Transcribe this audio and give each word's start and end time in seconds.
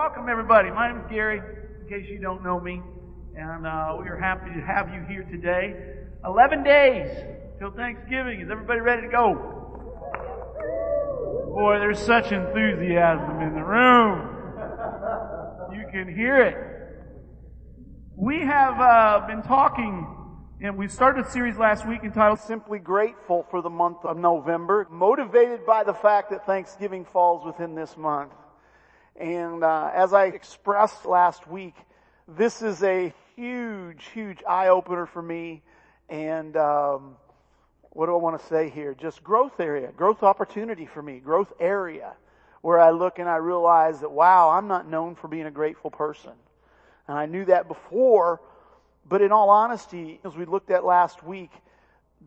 welcome 0.00 0.30
everybody. 0.30 0.70
My 0.70 0.90
name 0.90 1.02
is 1.02 1.10
Gary, 1.10 1.42
in 1.82 1.86
case 1.86 2.08
you 2.08 2.18
don't 2.18 2.42
know 2.42 2.58
me, 2.58 2.80
and 3.36 3.66
uh, 3.66 3.94
we 4.00 4.08
are 4.08 4.16
happy 4.18 4.48
to 4.48 4.60
have 4.62 4.88
you 4.88 5.04
here 5.06 5.24
today. 5.24 5.74
11 6.24 6.64
days 6.64 7.10
till 7.58 7.70
Thanksgiving. 7.72 8.40
Is 8.40 8.48
everybody 8.50 8.80
ready 8.80 9.02
to 9.02 9.08
go? 9.08 9.34
Boy, 11.54 11.80
there's 11.80 11.98
such 11.98 12.32
enthusiasm 12.32 13.42
in 13.42 13.52
the 13.52 13.62
room. 13.62 14.26
You 15.74 15.84
can 15.92 16.16
hear 16.16 16.46
it. 16.46 16.56
We 18.16 18.40
have 18.40 18.80
uh, 18.80 19.26
been 19.26 19.42
talking, 19.42 20.06
and 20.62 20.78
we 20.78 20.88
started 20.88 21.26
a 21.26 21.30
series 21.30 21.58
last 21.58 21.86
week 21.86 22.04
entitled 22.04 22.40
Simply 22.40 22.78
Grateful 22.78 23.44
for 23.50 23.60
the 23.60 23.68
month 23.68 23.98
of 24.04 24.16
November, 24.16 24.88
motivated 24.90 25.66
by 25.66 25.84
the 25.84 25.92
fact 25.92 26.30
that 26.30 26.46
Thanksgiving 26.46 27.04
falls 27.04 27.44
within 27.44 27.74
this 27.74 27.98
month. 27.98 28.32
And 29.16 29.64
uh, 29.64 29.90
as 29.94 30.12
I 30.12 30.26
expressed 30.26 31.04
last 31.04 31.46
week, 31.46 31.74
this 32.26 32.62
is 32.62 32.82
a 32.82 33.12
huge, 33.36 34.06
huge 34.14 34.42
eye 34.48 34.68
opener 34.68 35.06
for 35.06 35.22
me. 35.22 35.62
And 36.08 36.56
um, 36.56 37.16
what 37.90 38.06
do 38.06 38.14
I 38.14 38.18
want 38.18 38.40
to 38.40 38.46
say 38.46 38.70
here? 38.70 38.94
Just 38.94 39.22
growth 39.22 39.60
area, 39.60 39.90
growth 39.96 40.22
opportunity 40.22 40.86
for 40.86 41.02
me, 41.02 41.18
growth 41.18 41.52
area, 41.58 42.12
where 42.62 42.78
I 42.78 42.90
look 42.90 43.18
and 43.18 43.28
I 43.28 43.36
realize 43.36 44.00
that 44.00 44.10
wow, 44.10 44.50
I'm 44.50 44.68
not 44.68 44.88
known 44.88 45.14
for 45.14 45.28
being 45.28 45.46
a 45.46 45.50
grateful 45.50 45.90
person, 45.90 46.32
and 47.08 47.16
I 47.18 47.26
knew 47.26 47.44
that 47.46 47.68
before. 47.68 48.40
But 49.08 49.22
in 49.22 49.32
all 49.32 49.50
honesty, 49.50 50.20
as 50.24 50.36
we 50.36 50.44
looked 50.44 50.70
at 50.70 50.84
last 50.84 51.24
week, 51.24 51.50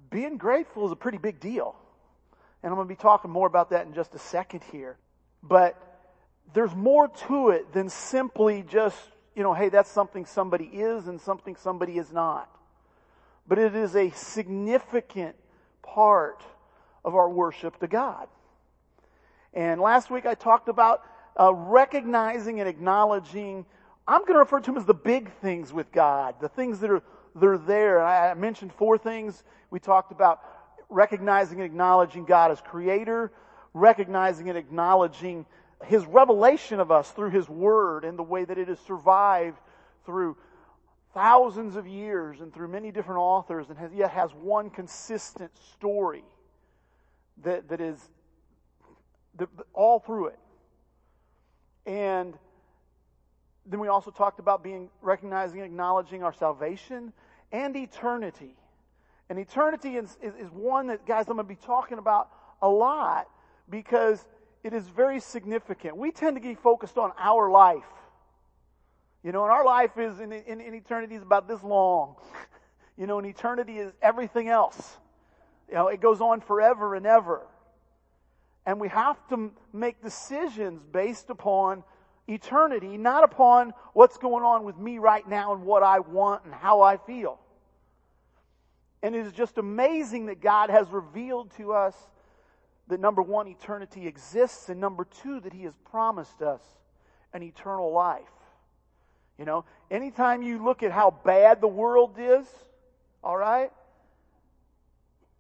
being 0.10 0.38
grateful 0.38 0.86
is 0.86 0.92
a 0.92 0.98
pretty 0.98 1.18
big 1.18 1.40
deal. 1.40 1.76
And 2.62 2.72
I'm 2.72 2.76
going 2.76 2.88
to 2.88 2.94
be 2.94 3.00
talking 3.00 3.32
more 3.32 3.48
about 3.48 3.70
that 3.70 3.86
in 3.86 3.94
just 3.94 4.14
a 4.16 4.20
second 4.20 4.62
here. 4.72 4.98
But 5.42 5.78
there's 6.54 6.76
more 6.76 7.08
to 7.28 7.50
it 7.50 7.72
than 7.74 7.90
simply 7.90 8.64
just, 8.68 8.98
you 9.36 9.44
know, 9.44 9.54
hey, 9.54 9.70
that's 9.70 9.90
something 9.90 10.26
somebody 10.26 10.66
is 10.66 11.08
and 11.08 11.20
something 11.20 11.56
somebody 11.56 11.98
is 11.98 12.12
not. 12.12 12.50
But 13.48 13.60
it 13.60 13.76
is 13.76 13.96
a 13.96 14.10
significant 14.12 15.36
part 15.82 16.44
of 17.04 17.16
our 17.16 17.30
worship 17.30 17.80
to 17.80 17.88
God. 17.88 18.28
And 19.54 19.82
last 19.82 20.10
week 20.10 20.26
I 20.26 20.36
talked 20.36 20.70
about 20.70 21.04
uh, 21.40 21.54
recognizing 21.54 22.60
and 22.60 22.70
acknowledging, 22.70 23.66
I'm 24.08 24.22
going 24.22 24.34
to 24.34 24.40
refer 24.40 24.60
to 24.60 24.66
them 24.66 24.78
as 24.78 24.86
the 24.86 24.94
big 24.94 25.32
things 25.42 25.74
with 25.74 25.92
God, 25.92 26.36
the 26.42 26.50
things 26.50 26.80
that 26.80 26.90
are, 26.90 27.04
that 27.36 27.46
are 27.46 27.58
there. 27.58 28.02
I, 28.02 28.32
I 28.32 28.34
mentioned 28.34 28.74
four 28.74 28.98
things. 28.98 29.44
We 29.70 29.80
talked 29.80 30.12
about 30.12 30.42
recognizing 30.90 31.60
and 31.60 31.66
acknowledging 31.66 32.26
God 32.26 32.52
as 32.52 32.62
creator, 32.62 33.32
recognizing 33.74 34.50
and 34.50 34.58
acknowledging 34.58 35.46
his 35.86 36.06
revelation 36.06 36.80
of 36.80 36.92
us 36.92 37.10
through 37.12 37.30
his 37.32 37.48
word 37.50 38.06
and 38.06 38.18
the 38.18 38.24
way 38.24 38.46
that 38.46 38.58
it 38.58 38.68
has 38.68 38.80
survived 38.80 39.58
through 40.06 40.38
thousands 41.14 41.76
of 41.76 41.88
years 41.88 42.42
and 42.42 42.54
through 42.54 42.68
many 42.68 42.92
different 42.92 43.20
authors 43.20 43.70
and 43.70 43.78
has, 43.78 43.92
yet 43.94 44.12
has 44.12 44.32
one 44.32 44.70
consistent 44.70 45.52
story 45.74 46.24
that, 47.44 47.70
that 47.70 47.82
is 47.82 47.98
all 49.74 50.00
through 50.00 50.28
it. 50.28 50.40
And 51.86 52.34
then 53.66 53.80
we 53.80 53.88
also 53.88 54.12
talked 54.12 54.40
about 54.40 54.64
being 54.64 54.90
recognizing 55.02 55.60
and 55.60 55.66
acknowledging 55.66 56.24
our 56.24 56.34
salvation 56.34 57.14
and 57.52 57.76
eternity. 57.76 58.56
And 59.30 59.40
eternity 59.40 59.96
is, 59.96 60.18
is, 60.22 60.34
is 60.36 60.50
one 60.52 60.88
that, 60.88 61.06
guys, 61.06 61.28
I'm 61.28 61.36
going 61.36 61.48
to 61.48 61.54
be 61.54 61.66
talking 61.66 61.98
about 61.98 62.30
a 62.62 62.70
lot 62.70 63.28
because 63.70 64.26
it 64.64 64.74
is 64.74 64.88
very 64.88 65.20
significant. 65.20 65.98
We 65.98 66.12
tend 66.12 66.36
to 66.38 66.40
get 66.40 66.60
focused 66.60 66.98
on 66.98 67.12
our 67.18 67.52
life. 67.52 67.84
You 69.24 69.32
know, 69.32 69.44
and 69.44 69.52
our 69.52 69.66
life 69.66 69.98
is 69.98 70.20
in, 70.20 70.32
in, 70.32 70.62
in 70.62 70.74
eternity 70.74 71.16
is 71.16 71.22
about 71.22 71.48
this 71.48 71.64
long. 71.64 72.16
You 72.96 73.08
know, 73.08 73.18
and 73.18 73.26
eternity 73.26 73.80
is 73.80 73.92
everything 74.04 74.50
else. 74.50 75.00
You 75.68 75.74
know, 75.74 75.88
it 75.88 76.00
goes 76.00 76.22
on 76.22 76.42
forever 76.42 76.94
and 76.94 77.08
ever. 77.08 77.42
And 78.68 78.80
we 78.80 78.88
have 78.90 79.18
to 79.30 79.52
make 79.74 80.04
decisions 80.04 80.84
based 80.92 81.32
upon 81.32 81.84
eternity, 82.28 82.98
not 83.00 83.24
upon 83.24 83.74
what's 83.94 84.20
going 84.20 84.44
on 84.44 84.64
with 84.64 84.78
me 84.78 85.00
right 85.00 85.28
now 85.28 85.54
and 85.54 85.64
what 85.64 85.82
I 85.82 86.02
want 86.02 86.46
and 86.46 86.54
how 86.54 86.82
I 86.82 86.98
feel. 86.98 87.40
And 89.02 89.16
it 89.16 89.26
is 89.26 89.34
just 89.34 89.58
amazing 89.58 90.28
that 90.28 90.40
God 90.40 90.70
has 90.70 90.88
revealed 90.90 91.50
to 91.58 91.74
us 91.74 91.96
that 92.88 93.00
number 93.00 93.22
one, 93.22 93.48
eternity 93.48 94.08
exists, 94.08 94.70
and 94.70 94.80
number 94.80 95.06
two, 95.06 95.40
that 95.42 95.54
He 95.54 95.64
has 95.64 95.74
promised 95.90 96.42
us 96.42 96.62
an 97.34 97.44
eternal 97.44 97.92
life. 97.92 98.24
You 99.38 99.46
know, 99.46 99.66
anytime 99.90 100.42
you 100.44 100.64
look 100.64 100.84
at 100.84 100.92
how 100.92 101.12
bad 101.26 101.62
the 101.62 101.68
world 101.68 102.18
is, 102.20 102.46
all 103.24 103.38
right, 103.38 103.72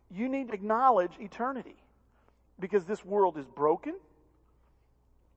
you 0.10 0.30
need 0.30 0.48
to 0.48 0.54
acknowledge 0.54 1.12
eternity 1.20 1.76
because 2.60 2.86
this 2.86 3.04
world 3.04 3.38
is 3.38 3.46
broken 3.48 3.96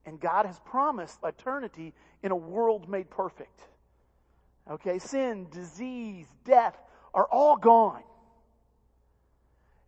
and 0.07 0.19
God 0.19 0.45
has 0.45 0.59
promised 0.59 1.19
eternity 1.23 1.93
in 2.23 2.31
a 2.31 2.35
world 2.35 2.89
made 2.89 3.09
perfect. 3.09 3.61
Okay, 4.69 4.99
sin, 4.99 5.47
disease, 5.51 6.25
death 6.45 6.77
are 7.13 7.25
all 7.25 7.57
gone. 7.57 8.03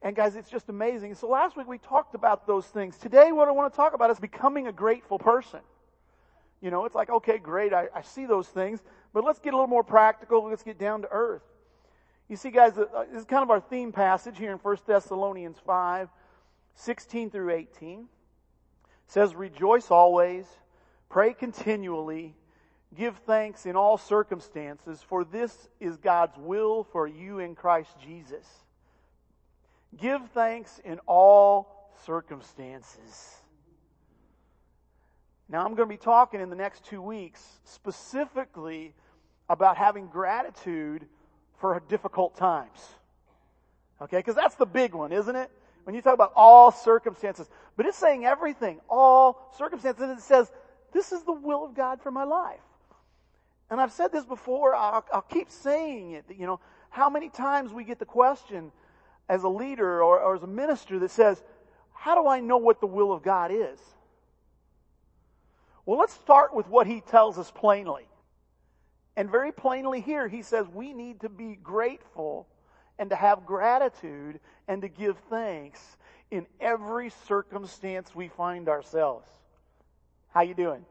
And 0.02 0.16
guys, 0.16 0.36
it's 0.36 0.50
just 0.50 0.70
amazing. 0.70 1.16
So 1.16 1.28
last 1.28 1.58
week 1.58 1.68
we 1.68 1.78
talked 1.78 2.16
about 2.16 2.48
those 2.48 2.66
things. 2.66 2.98
Today 2.98 3.32
what 3.32 3.48
I 3.48 3.52
want 3.52 3.72
to 3.72 3.76
talk 3.76 3.94
about 3.94 4.10
is 4.12 4.20
becoming 4.20 4.68
a 4.68 4.72
grateful 4.72 5.20
person. 5.20 5.60
You 6.62 6.72
know, 6.72 6.86
it's 6.86 6.96
like, 6.96 7.10
okay, 7.10 7.38
great, 7.38 7.74
I, 7.74 7.88
I 7.94 8.02
see 8.02 8.26
those 8.26 8.48
things, 8.48 8.82
but 9.14 9.24
let's 9.24 9.40
get 9.40 9.54
a 9.54 9.56
little 9.56 9.68
more 9.68 9.84
practical. 9.84 10.46
Let's 10.46 10.64
get 10.64 10.78
down 10.78 11.02
to 11.04 11.08
earth. 11.12 11.44
You 12.28 12.36
see, 12.36 12.52
guys, 12.52 12.78
uh, 12.78 13.06
this 13.12 13.22
is 13.22 13.26
kind 13.26 13.44
of 13.44 13.50
our 13.50 13.60
theme 13.60 13.92
passage 13.92 14.38
here 14.38 14.52
in 14.52 14.58
1 14.58 14.78
Thessalonians 14.86 15.58
5, 15.66 16.10
16 16.76 17.30
through 17.32 17.52
18. 17.52 18.00
It 18.00 18.06
says, 19.08 19.36
Rejoice 19.36 19.90
always, 19.90 20.46
pray 21.10 21.34
continually, 21.34 22.36
give 22.96 23.18
thanks 23.26 23.66
in 23.66 23.76
all 23.76 23.98
circumstances, 23.98 25.02
for 25.02 25.24
this 25.24 25.70
is 25.80 25.98
God's 25.98 26.38
will 26.38 26.84
for 26.84 27.08
you 27.08 27.40
in 27.40 27.56
Christ 27.56 27.96
Jesus. 28.04 28.46
Give 29.98 30.22
thanks 30.32 30.80
in 30.84 31.00
all 31.08 31.92
circumstances. 32.06 33.36
Now, 35.48 35.66
I'm 35.66 35.74
going 35.76 35.90
to 35.90 35.94
be 35.94 35.98
talking 35.98 36.42
in 36.42 36.50
the 36.50 36.56
next 36.56 36.86
two 36.86 37.02
weeks 37.02 37.44
specifically 37.64 38.94
about 39.50 39.78
having 39.78 40.08
gratitude 40.08 41.08
for 41.58 41.82
difficult 41.90 42.38
times. 42.38 42.80
Okay, 44.02 44.18
because 44.18 44.36
that's 44.36 44.56
the 44.56 44.66
big 44.66 44.94
one, 44.94 45.12
isn't 45.12 45.36
it? 45.36 45.50
When 45.84 45.96
you 45.96 46.02
talk 46.02 46.14
about 46.14 46.34
all 46.36 46.72
circumstances, 46.72 47.50
but 47.76 47.86
it's 47.86 47.98
saying 47.98 48.26
everything, 48.26 48.80
all 48.90 49.52
circumstances, 49.58 50.04
and 50.04 50.12
it 50.12 50.22
says, 50.22 50.52
this 50.94 51.12
is 51.12 51.24
the 51.24 51.34
will 51.34 51.66
of 51.66 51.74
God 51.74 52.02
for 52.02 52.12
my 52.12 52.24
life. 52.24 52.60
And 53.72 53.82
I've 53.82 53.92
said 53.92 54.12
this 54.12 54.26
before, 54.26 54.76
I'll, 54.76 55.06
I'll 55.12 55.22
keep 55.22 55.50
saying 55.50 56.12
it, 56.12 56.26
you 56.30 56.46
know, 56.46 56.60
how 56.90 57.10
many 57.10 57.30
times 57.30 57.74
we 57.74 57.84
get 57.84 58.00
the 58.00 58.06
question 58.06 58.72
as 59.30 59.44
a 59.44 59.50
leader 59.50 60.04
or, 60.04 60.20
or 60.20 60.36
as 60.36 60.44
a 60.44 60.48
minister 60.48 61.00
that 61.00 61.12
says, 61.12 61.42
how 61.94 62.22
do 62.22 62.28
I 62.28 62.40
know 62.40 62.58
what 62.58 62.82
the 62.82 62.88
will 62.88 63.12
of 63.12 63.22
God 63.22 63.52
is? 63.52 63.80
Well, 65.86 66.00
let's 66.00 66.14
start 66.14 66.54
with 66.54 66.68
what 66.68 66.88
he 66.88 67.02
tells 67.02 67.38
us 67.38 67.52
plainly. 67.52 68.08
And 69.16 69.30
very 69.30 69.52
plainly 69.52 70.02
here, 70.02 70.28
he 70.28 70.42
says 70.42 70.68
we 70.68 70.94
need 70.94 71.22
to 71.22 71.30
be 71.30 71.56
grateful 71.56 72.48
and 72.98 73.10
to 73.10 73.16
have 73.16 73.46
gratitude 73.46 74.40
and 74.68 74.82
to 74.82 74.88
give 74.88 75.18
thanks 75.30 75.98
in 76.32 76.46
every 76.60 77.10
circumstance 77.28 78.14
we 78.14 78.28
find 78.28 78.70
ourselves. 78.70 79.28
How 80.34 80.42
you 80.42 80.54
doing? 80.54 80.86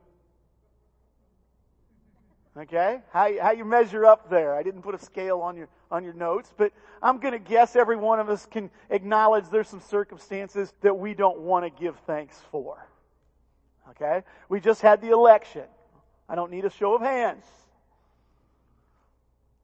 Okay? 2.58 3.00
How, 3.12 3.30
how 3.40 3.50
you 3.52 3.64
measure 3.64 4.04
up 4.04 4.28
there? 4.28 4.54
I 4.54 4.62
didn't 4.62 4.82
put 4.82 4.94
a 4.94 4.98
scale 4.98 5.40
on 5.40 5.56
your, 5.56 5.68
on 5.90 6.02
your 6.02 6.12
notes, 6.12 6.52
but 6.56 6.72
I'm 7.00 7.18
gonna 7.18 7.38
guess 7.38 7.76
every 7.76 7.96
one 7.96 8.18
of 8.18 8.28
us 8.28 8.46
can 8.50 8.70
acknowledge 8.90 9.48
there's 9.48 9.68
some 9.68 9.80
circumstances 9.80 10.72
that 10.80 10.98
we 10.98 11.14
don't 11.14 11.38
want 11.38 11.64
to 11.64 11.80
give 11.80 11.96
thanks 12.06 12.40
for. 12.50 12.84
Okay? 13.90 14.22
We 14.48 14.60
just 14.60 14.82
had 14.82 15.00
the 15.00 15.10
election. 15.10 15.64
I 16.28 16.34
don't 16.34 16.50
need 16.50 16.64
a 16.64 16.70
show 16.70 16.94
of 16.94 17.02
hands. 17.02 17.44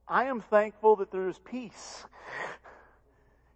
I 0.07 0.25
am 0.25 0.41
thankful 0.41 0.97
that 0.97 1.11
there 1.11 1.29
is 1.29 1.39
peace. 1.39 2.05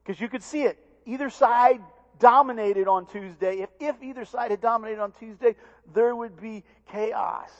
Because 0.02 0.20
you 0.20 0.28
could 0.28 0.42
see 0.42 0.62
it. 0.62 0.78
Either 1.06 1.30
side 1.30 1.80
dominated 2.18 2.88
on 2.88 3.06
Tuesday. 3.06 3.60
If, 3.60 3.70
if 3.78 4.02
either 4.02 4.24
side 4.24 4.50
had 4.50 4.60
dominated 4.60 5.00
on 5.00 5.12
Tuesday, 5.12 5.54
there 5.94 6.16
would 6.16 6.40
be 6.40 6.64
chaos. 6.90 7.50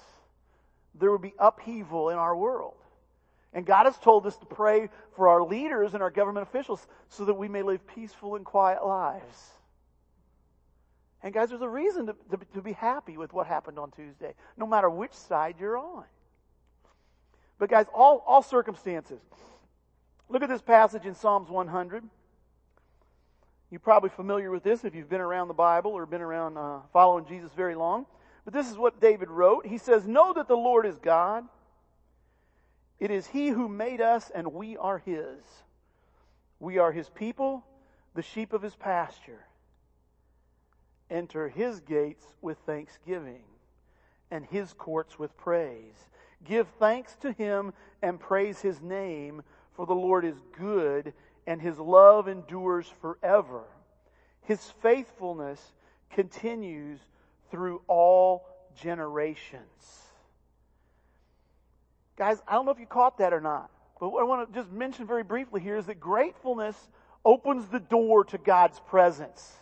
There 0.98 1.10
would 1.12 1.22
be 1.22 1.34
upheaval 1.38 2.10
in 2.10 2.18
our 2.18 2.36
world. 2.36 2.74
And 3.52 3.64
God 3.64 3.86
has 3.86 3.96
told 3.98 4.26
us 4.26 4.36
to 4.38 4.46
pray 4.46 4.90
for 5.16 5.28
our 5.28 5.42
leaders 5.42 5.94
and 5.94 6.02
our 6.02 6.10
government 6.10 6.46
officials 6.46 6.86
so 7.08 7.24
that 7.24 7.34
we 7.34 7.48
may 7.48 7.62
live 7.62 7.86
peaceful 7.86 8.36
and 8.36 8.44
quiet 8.44 8.84
lives. 8.84 9.50
And 11.22 11.34
guys, 11.34 11.48
there's 11.48 11.62
a 11.62 11.68
reason 11.68 12.06
to, 12.06 12.16
to, 12.30 12.38
to 12.54 12.62
be 12.62 12.72
happy 12.72 13.16
with 13.16 13.32
what 13.32 13.46
happened 13.46 13.78
on 13.78 13.90
Tuesday, 13.90 14.34
no 14.56 14.66
matter 14.66 14.88
which 14.88 15.12
side 15.12 15.56
you're 15.58 15.78
on. 15.78 16.04
But 17.58 17.70
guys, 17.70 17.86
all, 17.92 18.22
all 18.26 18.42
circumstances. 18.42 19.20
Look 20.28 20.42
at 20.42 20.48
this 20.48 20.62
passage 20.62 21.06
in 21.06 21.14
Psalms 21.14 21.48
100. 21.48 22.04
You're 23.70 23.80
probably 23.80 24.10
familiar 24.10 24.50
with 24.50 24.62
this 24.62 24.84
if 24.84 24.94
you've 24.94 25.08
been 25.08 25.20
around 25.20 25.48
the 25.48 25.54
Bible 25.54 25.90
or 25.90 26.06
been 26.06 26.22
around 26.22 26.56
uh, 26.56 26.80
following 26.92 27.26
Jesus 27.26 27.50
very 27.56 27.74
long. 27.74 28.06
But 28.48 28.54
this 28.54 28.70
is 28.70 28.78
what 28.78 28.98
David 28.98 29.28
wrote. 29.28 29.66
He 29.66 29.76
says, 29.76 30.06
Know 30.06 30.32
that 30.32 30.48
the 30.48 30.56
Lord 30.56 30.86
is 30.86 30.98
God. 30.98 31.44
It 32.98 33.10
is 33.10 33.26
He 33.26 33.48
who 33.48 33.68
made 33.68 34.00
us, 34.00 34.30
and 34.34 34.54
we 34.54 34.74
are 34.78 34.96
His. 34.96 35.44
We 36.58 36.78
are 36.78 36.90
His 36.90 37.10
people, 37.10 37.62
the 38.14 38.22
sheep 38.22 38.54
of 38.54 38.62
His 38.62 38.74
pasture. 38.74 39.44
Enter 41.10 41.50
His 41.50 41.80
gates 41.80 42.24
with 42.40 42.56
thanksgiving, 42.64 43.42
and 44.30 44.46
His 44.46 44.72
courts 44.72 45.18
with 45.18 45.36
praise. 45.36 46.06
Give 46.42 46.66
thanks 46.78 47.16
to 47.16 47.32
Him 47.32 47.74
and 48.00 48.18
praise 48.18 48.62
His 48.62 48.80
name, 48.80 49.42
for 49.74 49.84
the 49.84 49.94
Lord 49.94 50.24
is 50.24 50.40
good, 50.56 51.12
and 51.46 51.60
His 51.60 51.78
love 51.78 52.28
endures 52.28 52.90
forever. 53.02 53.64
His 54.40 54.72
faithfulness 54.80 55.74
continues 56.08 56.98
through 57.50 57.82
all 57.86 58.46
generations. 58.80 60.02
Guys, 62.16 62.42
I 62.48 62.54
don't 62.54 62.64
know 62.64 62.72
if 62.72 62.80
you 62.80 62.86
caught 62.86 63.18
that 63.18 63.32
or 63.32 63.40
not, 63.40 63.70
but 64.00 64.10
what 64.10 64.20
I 64.20 64.24
want 64.24 64.52
to 64.52 64.60
just 64.60 64.72
mention 64.72 65.06
very 65.06 65.22
briefly 65.22 65.60
here 65.60 65.76
is 65.76 65.86
that 65.86 66.00
gratefulness 66.00 66.76
opens 67.24 67.68
the 67.68 67.80
door 67.80 68.24
to 68.24 68.38
God's 68.38 68.80
presence. 68.80 69.52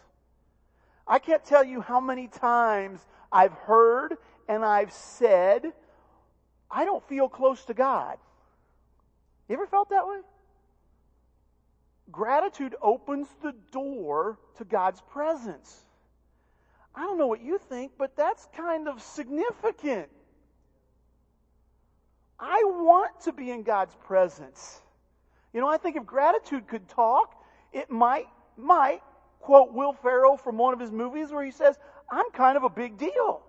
I 1.07 1.19
can't 1.19 1.45
tell 1.45 1.63
you 1.63 1.81
how 1.81 2.01
many 2.01 2.29
times 2.29 3.01
I've 3.31 3.53
heard 3.53 4.17
and 4.49 4.65
I've 4.65 4.93
said, 4.93 5.73
I 6.71 6.85
don't 6.85 7.07
feel 7.09 7.29
close 7.29 7.65
to 7.67 7.75
God. 7.75 8.19
You 9.49 9.55
ever 9.55 9.67
felt 9.67 9.91
that 9.91 10.07
way? 10.07 10.19
Gratitude 12.11 12.75
opens 12.81 13.29
the 13.43 13.53
door 13.71 14.39
to 14.59 14.65
God's 14.65 15.01
presence. 15.11 15.86
I 16.97 17.03
don't 17.03 17.19
know 17.19 17.27
what 17.27 17.43
you 17.43 17.59
think, 17.59 17.93
but 17.99 18.17
that's 18.17 18.49
kind 18.57 18.89
of 18.89 19.03
significant. 19.03 20.09
I 22.41 22.63
want 22.65 23.21
to 23.23 23.33
be 23.33 23.51
in 23.51 23.63
God's 23.63 23.95
presence. 24.07 24.81
You 25.53 25.61
know, 25.61 25.69
I 25.69 25.77
think 25.77 25.97
if 25.97 26.07
gratitude 26.07 26.67
could 26.69 26.89
talk, 26.89 27.35
it 27.73 27.91
might, 27.91 28.27
might 28.57 29.03
quote 29.41 29.73
Will 29.73 29.93
Ferrell 29.93 30.39
from 30.39 30.57
one 30.57 30.73
of 30.73 30.81
his 30.81 30.91
movies 30.91 31.31
where 31.31 31.45
he 31.45 31.51
says, 31.51 31.79
I'm 32.11 32.31
kind 32.33 32.57
of 32.57 32.63
a 32.63 32.71
big 32.71 32.99
deal. 32.99 33.43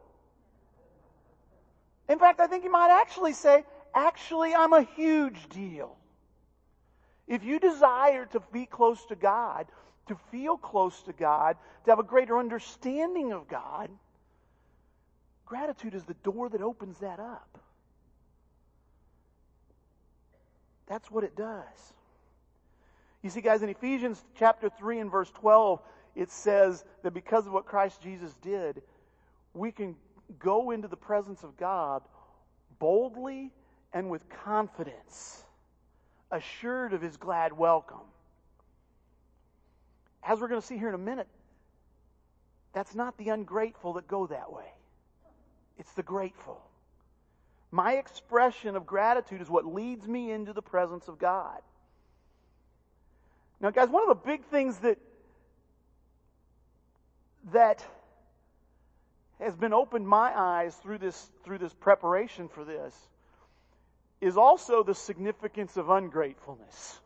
In 2.09 2.19
fact, 2.19 2.39
I 2.39 2.47
think 2.47 2.63
he 2.63 2.69
might 2.69 2.91
actually 2.91 3.33
say, 3.33 3.65
actually, 3.93 4.53
I'm 4.53 4.73
a 4.73 4.83
huge 4.83 5.49
deal. 5.49 5.97
If 7.27 7.43
you 7.43 7.59
desire 7.59 8.25
to 8.27 8.41
be 8.51 8.65
close 8.65 9.05
to 9.07 9.15
God, 9.15 9.67
to 10.07 10.15
feel 10.31 10.57
close 10.57 11.01
to 11.03 11.13
God, 11.13 11.57
to 11.85 11.91
have 11.91 11.99
a 11.99 12.03
greater 12.03 12.37
understanding 12.37 13.33
of 13.33 13.47
God, 13.47 13.89
gratitude 15.45 15.93
is 15.93 16.03
the 16.03 16.15
door 16.15 16.49
that 16.49 16.61
opens 16.61 16.97
that 16.99 17.19
up. 17.19 17.59
That's 20.87 21.09
what 21.11 21.23
it 21.23 21.35
does. 21.35 21.93
You 23.21 23.29
see, 23.29 23.41
guys, 23.41 23.61
in 23.61 23.69
Ephesians 23.69 24.23
chapter 24.37 24.69
3 24.69 24.99
and 24.99 25.11
verse 25.11 25.29
12, 25.31 25.81
it 26.15 26.31
says 26.31 26.83
that 27.03 27.13
because 27.13 27.45
of 27.45 27.53
what 27.53 27.65
Christ 27.65 28.01
Jesus 28.01 28.33
did, 28.41 28.81
we 29.53 29.71
can 29.71 29.95
go 30.39 30.71
into 30.71 30.87
the 30.87 30.97
presence 30.97 31.43
of 31.43 31.57
God 31.57 32.03
boldly 32.79 33.51
and 33.93 34.09
with 34.09 34.27
confidence, 34.29 35.43
assured 36.31 36.93
of 36.93 37.01
his 37.01 37.17
glad 37.17 37.53
welcome. 37.53 37.97
As 40.27 40.41
we're 40.41 40.49
going 40.49 40.59
to 40.59 40.67
see 40.67 40.77
here 40.77 40.89
in 40.89 40.93
a 40.93 40.99
minute, 40.99 41.27
that's 42.73 42.93
not 42.93 43.17
the 43.17 43.29
ungrateful 43.29 43.93
that 43.93 44.09
go 44.09 44.27
that 44.27 44.51
way. 44.51 44.69
It's 45.79 45.91
the 45.93 46.03
grateful. 46.03 46.61
My 47.71 47.93
expression 47.93 48.75
of 48.75 48.85
gratitude 48.85 49.41
is 49.41 49.49
what 49.49 49.65
leads 49.65 50.05
me 50.05 50.31
into 50.31 50.51
the 50.51 50.61
presence 50.61 51.07
of 51.07 51.17
God. 51.17 51.61
Now, 53.61 53.71
guys, 53.71 53.89
one 53.89 54.03
of 54.03 54.09
the 54.09 54.27
big 54.27 54.43
things 54.45 54.77
that 54.79 54.97
that 57.53 57.83
has 59.39 59.55
been 59.55 59.71
opened 59.71 60.05
my 60.05 60.37
eyes 60.37 60.75
through 60.75 60.97
this 60.97 61.31
through 61.45 61.59
this 61.59 61.73
preparation 61.73 62.49
for 62.49 62.65
this 62.65 62.93
is 64.19 64.35
also 64.35 64.83
the 64.83 64.95
significance 64.95 65.77
of 65.77 65.89
ungratefulness. 65.89 66.99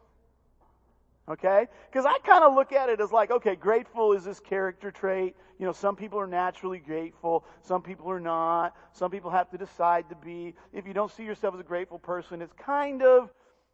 Okay? 1.32 1.68
Because 1.90 2.06
I 2.06 2.18
kind 2.26 2.44
of 2.44 2.54
look 2.54 2.74
at 2.74 2.90
it 2.90 3.00
as 3.00 3.12
like, 3.12 3.32
okay, 3.32 3.56
grateful 3.56 4.12
is 4.12 4.26
this 4.26 4.42
character 4.42 4.92
trait. 4.92 5.34
You 5.60 5.66
know, 5.66 5.72
some 5.72 5.96
people 5.96 6.20
are 6.20 6.28
naturally 6.28 6.80
grateful, 6.80 7.46
some 7.62 7.82
people 7.82 8.10
are 8.12 8.20
not. 8.20 8.76
Some 8.92 9.12
people 9.12 9.32
have 9.32 9.50
to 9.52 9.58
decide 9.58 10.10
to 10.10 10.16
be. 10.16 10.56
If 10.74 10.86
you 10.86 10.94
don't 10.94 11.12
see 11.12 11.24
yourself 11.24 11.54
as 11.54 11.62
a 11.62 11.64
grateful 11.64 12.00
person, 12.00 12.42
it's 12.42 12.54
kind 12.54 13.02
of, 13.02 13.30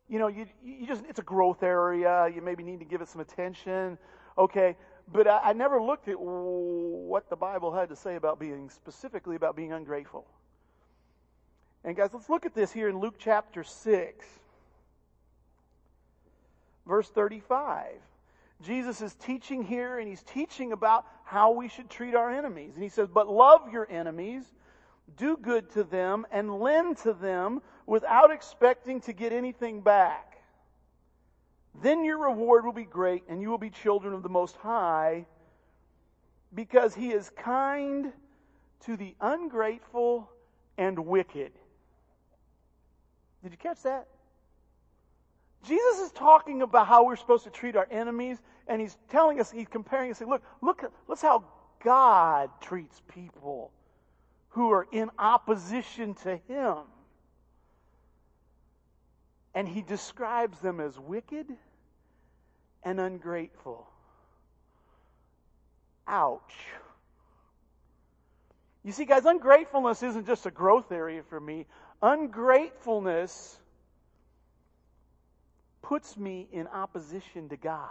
you 0.07 0.19
know, 0.19 0.27
you, 0.27 0.45
you 0.63 0.86
just, 0.86 1.04
it's 1.09 1.18
a 1.18 1.24
growth 1.24 1.63
area. 1.63 2.31
You 2.33 2.44
maybe 2.44 2.62
need 2.62 2.80
to 2.80 2.86
give 2.86 3.01
it 3.01 3.09
some 3.09 3.21
attention. 3.21 3.98
Okay. 4.38 4.75
But 5.12 5.27
I, 5.27 5.39
I 5.45 5.54
never 5.54 5.81
looked 5.81 6.09
at 6.09 6.19
what 6.19 7.30
the 7.30 7.36
Bible 7.36 7.74
had 7.74 7.89
to 7.89 7.95
say 7.95 8.18
about 8.18 8.39
being, 8.39 8.69
specifically 8.69 9.36
about 9.36 9.56
being 9.56 9.71
ungrateful. 9.71 10.27
And 11.83 11.95
guys, 11.95 12.09
let's 12.13 12.30
look 12.30 12.45
at 12.45 12.54
this 12.54 12.71
here 12.71 12.89
in 12.89 13.00
Luke 13.00 13.15
chapter 13.18 13.63
6 13.63 14.25
verse 16.88 17.10
35. 17.10 17.86
Jesus 18.63 19.01
is 19.01 19.13
teaching 19.16 19.62
here, 19.62 20.00
and 20.00 20.07
he's 20.07 20.24
teaching 20.24 20.72
about 20.72 21.06
how 21.24 21.51
we 21.51 21.68
should 21.68 21.89
treat 21.89 22.16
our 22.16 22.31
enemies. 22.31 22.72
And 22.74 22.84
he 22.84 22.89
says, 22.89 23.07
But 23.13 23.28
love 23.28 23.72
your 23.72 23.88
enemies, 23.89 24.44
do 25.16 25.38
good 25.38 25.69
to 25.74 25.84
them, 25.84 26.25
and 26.31 26.60
lend 26.60 26.98
to 27.00 27.13
them 27.13 27.62
without 27.86 28.31
expecting 28.31 29.01
to 29.01 29.13
get 29.13 29.31
anything 29.31 29.81
back. 29.81 30.38
Then 31.84 32.04
your 32.04 32.18
reward 32.18 32.66
will 32.66 32.74
be 32.74 32.86
great, 32.86 33.24
and 33.30 33.42
you 33.42 33.50
will 33.50 33.60
be 33.60 33.69
children 33.69 34.13
of 34.13 34.24
the 34.24 34.30
Most 34.30 34.56
High, 34.56 35.28
because 36.56 36.95
he 36.95 37.12
is 37.12 37.30
kind 37.38 38.12
to 38.86 38.98
the 38.98 39.16
ungrateful 39.22 40.31
and 40.78 40.98
wicked. 40.98 41.51
Did 43.44 43.52
you 43.52 43.57
catch 43.57 43.83
that? 43.83 44.07
Jesus 45.66 45.99
is 45.99 46.11
talking 46.11 46.61
about 46.61 46.87
how 46.87 47.06
we're 47.06 47.16
supposed 47.16 47.44
to 47.45 47.49
treat 47.49 47.76
our 47.76 47.87
enemies, 47.90 48.37
and 48.68 48.81
he's 48.81 48.95
telling 49.09 49.40
us, 49.40 49.52
he's 49.52 49.68
comparing 49.68 50.11
us, 50.11 50.18
saying, 50.18 50.30
look, 50.30 50.44
look, 50.61 50.92
look 51.07 51.21
how 51.21 51.44
God 51.83 52.49
treats 52.61 53.02
people 53.14 53.71
who 54.49 54.71
are 54.71 54.87
in 54.92 55.09
opposition 55.18 56.16
to 56.16 56.37
him. 56.47 56.78
And 59.54 59.68
he 59.68 59.81
describes 59.81 60.59
them 60.59 60.80
as 60.80 60.97
wicked 60.99 61.47
and 62.83 62.99
ungrateful. 62.99 63.87
Ouch. 66.07 66.54
You 68.83 68.92
see, 68.94 69.06
guys, 69.06 69.26
ungratefulness 69.26 70.02
isn't 70.02 70.28
just 70.28 70.45
a 70.45 70.52
growth 70.52 70.92
area 70.92 71.21
for 71.23 71.40
me. 71.40 71.66
Ungratefulness 72.02 73.59
puts 75.88 76.18
me 76.18 76.48
in 76.52 76.68
opposition 76.68 77.48
to 77.48 77.56
God. 77.56 77.88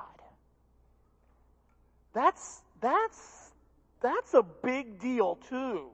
That's, 2.13 2.61
that's, 2.81 3.53
that's 4.03 4.35
a 4.35 4.43
big 4.43 5.01
deal 5.01 5.39
too. 5.49 5.89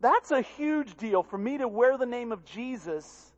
That's 0.00 0.30
a 0.30 0.42
huge 0.42 0.96
deal 0.96 1.24
for 1.24 1.36
me 1.36 1.58
to 1.58 1.66
wear 1.66 1.98
the 1.98 2.06
name 2.06 2.30
of 2.30 2.44
Jesus 2.44 3.32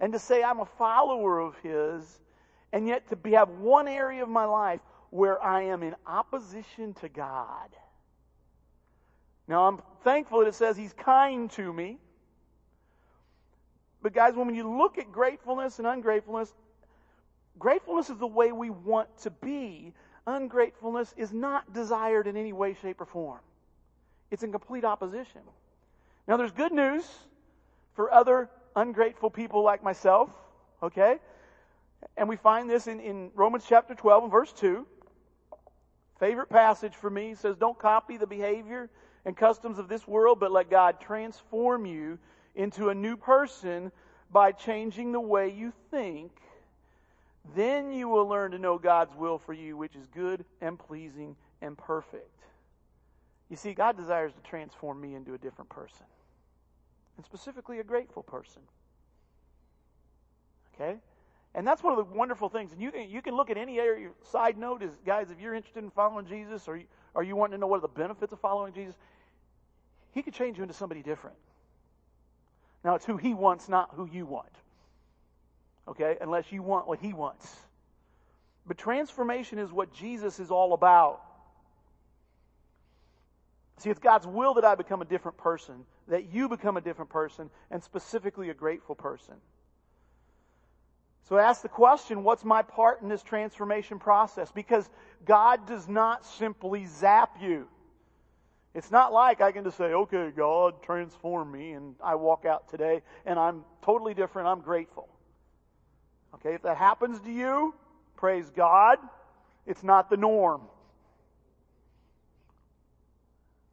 and 0.00 0.12
to 0.14 0.18
say 0.18 0.42
I'm 0.42 0.60
a 0.60 0.66
follower 0.66 1.38
of 1.38 1.54
His 1.58 2.20
and 2.72 2.88
yet 2.88 3.10
to 3.10 3.16
be, 3.16 3.32
have 3.32 3.50
one 3.50 3.86
area 3.86 4.22
of 4.22 4.28
my 4.30 4.46
life 4.46 4.80
where 5.10 5.42
I 5.42 5.64
am 5.64 5.82
in 5.82 5.94
opposition 6.06 6.94
to 6.94 7.10
God. 7.10 7.68
Now 9.46 9.68
I'm 9.68 9.82
thankful 10.02 10.40
that 10.40 10.48
it 10.48 10.54
says 10.54 10.78
He's 10.78 10.94
kind 10.94 11.50
to 11.52 11.72
me. 11.72 11.98
But 14.02 14.12
guys, 14.12 14.34
when 14.34 14.52
you 14.54 14.68
look 14.68 14.98
at 14.98 15.12
gratefulness 15.12 15.78
and 15.78 15.86
ungratefulness, 15.86 16.52
gratefulness 17.58 18.10
is 18.10 18.18
the 18.18 18.26
way 18.26 18.52
we 18.52 18.70
want 18.70 19.08
to 19.18 19.30
be. 19.30 19.92
Ungratefulness 20.26 21.14
is 21.16 21.32
not 21.32 21.72
desired 21.72 22.26
in 22.26 22.36
any 22.36 22.52
way, 22.52 22.74
shape, 22.82 23.00
or 23.00 23.06
form. 23.06 23.40
It's 24.30 24.42
in 24.42 24.50
complete 24.50 24.84
opposition. 24.84 25.42
Now, 26.26 26.36
there's 26.36 26.52
good 26.52 26.72
news 26.72 27.04
for 27.94 28.12
other 28.12 28.48
ungrateful 28.74 29.30
people 29.30 29.62
like 29.62 29.82
myself, 29.82 30.30
okay? 30.82 31.18
And 32.16 32.28
we 32.28 32.36
find 32.36 32.68
this 32.68 32.86
in, 32.86 33.00
in 33.00 33.30
Romans 33.34 33.64
chapter 33.68 33.94
12 33.94 34.24
and 34.24 34.32
verse 34.32 34.52
2. 34.52 34.86
Favorite 36.18 36.48
passage 36.48 36.94
for 36.94 37.10
me 37.10 37.34
says, 37.34 37.56
Don't 37.56 37.78
copy 37.78 38.16
the 38.16 38.26
behavior 38.26 38.90
and 39.24 39.36
customs 39.36 39.78
of 39.78 39.88
this 39.88 40.06
world, 40.06 40.40
but 40.40 40.50
let 40.50 40.70
God 40.70 41.00
transform 41.00 41.86
you 41.86 42.18
into 42.54 42.88
a 42.88 42.94
new 42.94 43.16
person 43.16 43.90
by 44.30 44.52
changing 44.52 45.12
the 45.12 45.20
way 45.20 45.50
you 45.50 45.72
think. 45.90 46.32
Then 47.56 47.92
you 47.92 48.08
will 48.08 48.26
learn 48.26 48.52
to 48.52 48.58
know 48.58 48.78
God's 48.78 49.14
will 49.16 49.38
for 49.38 49.52
you, 49.52 49.76
which 49.76 49.96
is 49.96 50.06
good 50.06 50.44
and 50.60 50.78
pleasing 50.78 51.36
and 51.60 51.76
perfect. 51.76 52.28
You 53.50 53.56
see, 53.56 53.74
God 53.74 53.96
desires 53.96 54.32
to 54.32 54.40
transform 54.48 55.00
me 55.00 55.14
into 55.14 55.34
a 55.34 55.38
different 55.38 55.68
person, 55.68 56.06
and 57.16 57.26
specifically 57.26 57.80
a 57.80 57.84
grateful 57.84 58.22
person. 58.22 58.62
Okay? 60.74 60.96
And 61.54 61.66
that's 61.66 61.82
one 61.82 61.98
of 61.98 61.98
the 61.98 62.14
wonderful 62.14 62.48
things. 62.48 62.72
And 62.72 62.80
you 62.80 62.90
can, 62.90 63.10
you 63.10 63.20
can 63.20 63.34
look 63.36 63.50
at 63.50 63.58
any 63.58 63.78
area. 63.78 64.08
Side 64.22 64.56
note 64.56 64.82
is, 64.82 64.92
guys, 65.04 65.30
if 65.30 65.38
you're 65.38 65.54
interested 65.54 65.84
in 65.84 65.90
following 65.90 66.26
Jesus 66.26 66.66
or 66.66 66.78
you, 66.78 66.84
or 67.14 67.22
you 67.22 67.36
want 67.36 67.52
to 67.52 67.58
know 67.58 67.66
what 67.66 67.78
are 67.78 67.82
the 67.82 67.88
benefits 67.88 68.32
of 68.32 68.40
following 68.40 68.72
Jesus, 68.72 68.94
He 70.12 70.22
could 70.22 70.32
change 70.32 70.56
you 70.56 70.62
into 70.62 70.74
somebody 70.74 71.02
different. 71.02 71.36
Now, 72.84 72.94
it's 72.96 73.04
who 73.04 73.16
He 73.16 73.34
wants, 73.34 73.68
not 73.68 73.90
who 73.94 74.08
you 74.10 74.26
want. 74.26 74.52
Okay? 75.88 76.16
Unless 76.20 76.50
you 76.52 76.62
want 76.62 76.88
what 76.88 76.98
He 76.98 77.12
wants. 77.12 77.54
But 78.66 78.78
transformation 78.78 79.58
is 79.58 79.72
what 79.72 79.92
Jesus 79.92 80.38
is 80.40 80.50
all 80.50 80.72
about. 80.72 81.20
See, 83.78 83.90
it's 83.90 83.98
God's 83.98 84.26
will 84.26 84.54
that 84.54 84.64
I 84.64 84.76
become 84.76 85.02
a 85.02 85.04
different 85.04 85.38
person, 85.38 85.84
that 86.08 86.32
you 86.32 86.48
become 86.48 86.76
a 86.76 86.80
different 86.80 87.10
person, 87.10 87.50
and 87.70 87.82
specifically 87.82 88.50
a 88.50 88.54
grateful 88.54 88.94
person. 88.94 89.34
So 91.28 91.38
ask 91.38 91.62
the 91.62 91.68
question, 91.68 92.24
what's 92.24 92.44
my 92.44 92.62
part 92.62 93.02
in 93.02 93.08
this 93.08 93.22
transformation 93.22 93.98
process? 93.98 94.52
Because 94.52 94.88
God 95.24 95.66
does 95.66 95.88
not 95.88 96.26
simply 96.26 96.86
zap 96.86 97.38
you. 97.40 97.66
It's 98.74 98.90
not 98.90 99.12
like 99.12 99.40
I 99.40 99.52
can 99.52 99.64
just 99.64 99.76
say, 99.76 99.92
okay, 99.92 100.30
God, 100.34 100.82
transform 100.82 101.52
me, 101.52 101.72
and 101.72 101.94
I 102.02 102.14
walk 102.14 102.46
out 102.46 102.68
today 102.68 103.02
and 103.26 103.38
I'm 103.38 103.64
totally 103.82 104.14
different. 104.14 104.48
I'm 104.48 104.60
grateful. 104.60 105.08
Okay, 106.36 106.54
if 106.54 106.62
that 106.62 106.78
happens 106.78 107.20
to 107.20 107.30
you, 107.30 107.74
praise 108.16 108.50
God. 108.50 108.98
It's 109.66 109.84
not 109.84 110.08
the 110.08 110.16
norm. 110.16 110.62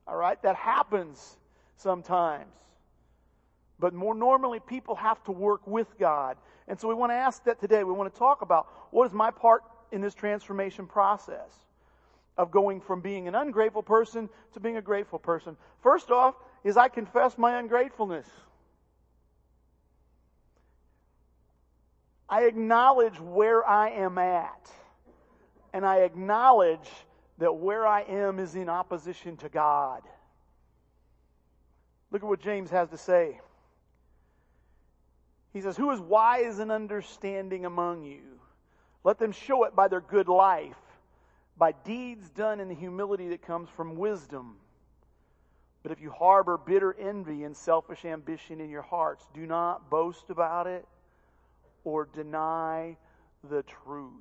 All 0.05 0.17
right, 0.17 0.41
that 0.43 0.55
happens 0.55 1.37
sometimes. 1.77 2.53
But 3.79 3.93
more 3.93 4.13
normally, 4.13 4.59
people 4.59 4.95
have 4.95 5.23
to 5.23 5.31
work 5.31 5.65
with 5.65 5.97
God. 5.97 6.35
And 6.67 6.77
so 6.77 6.89
we 6.89 6.93
want 6.93 7.11
to 7.11 7.15
ask 7.15 7.43
that 7.45 7.61
today. 7.61 7.85
We 7.85 7.93
want 7.93 8.13
to 8.13 8.19
talk 8.19 8.41
about 8.41 8.67
what 8.91 9.05
is 9.05 9.13
my 9.13 9.31
part 9.31 9.63
in 9.93 10.01
this 10.01 10.13
transformation 10.13 10.85
process 10.85 11.51
of 12.39 12.51
going 12.51 12.79
from 12.79 13.01
being 13.01 13.27
an 13.27 13.35
ungrateful 13.35 13.83
person 13.83 14.29
to 14.53 14.61
being 14.61 14.77
a 14.77 14.81
grateful 14.81 15.19
person. 15.19 15.57
First 15.83 16.09
off, 16.09 16.35
is 16.63 16.77
I 16.77 16.87
confess 16.87 17.37
my 17.37 17.59
ungratefulness. 17.59 18.27
I 22.29 22.45
acknowledge 22.45 23.19
where 23.19 23.67
I 23.67 23.89
am 23.89 24.17
at. 24.17 24.71
And 25.73 25.85
I 25.85 25.97
acknowledge 25.97 26.89
that 27.39 27.53
where 27.53 27.85
I 27.85 28.03
am 28.03 28.39
is 28.39 28.55
in 28.55 28.69
opposition 28.69 29.35
to 29.37 29.49
God. 29.49 30.01
Look 32.09 32.23
at 32.23 32.27
what 32.27 32.41
James 32.41 32.71
has 32.71 32.89
to 32.89 32.97
say. 32.97 33.39
He 35.51 35.59
says, 35.59 35.75
Who 35.75 35.91
is 35.91 35.99
wise 35.99 36.59
and 36.59 36.71
understanding 36.71 37.65
among 37.65 38.03
you? 38.03 38.21
Let 39.03 39.19
them 39.19 39.33
show 39.33 39.65
it 39.65 39.75
by 39.75 39.89
their 39.89 40.01
good 40.01 40.29
life, 40.29 40.77
by 41.59 41.73
deeds 41.83 42.29
done 42.29 42.61
in 42.61 42.69
the 42.69 42.73
humility 42.73 43.27
that 43.27 43.41
comes 43.41 43.69
from 43.75 43.97
wisdom. 43.97 44.55
But 45.83 45.91
if 45.91 46.01
you 46.01 46.09
harbor 46.09 46.57
bitter 46.57 46.95
envy 46.97 47.43
and 47.43 47.55
selfish 47.55 48.05
ambition 48.05 48.61
in 48.61 48.69
your 48.69 48.81
hearts, 48.81 49.27
do 49.33 49.45
not 49.45 49.89
boast 49.89 50.29
about 50.29 50.67
it 50.67 50.87
or 51.83 52.05
deny 52.05 52.95
the 53.49 53.63
truth. 53.63 54.13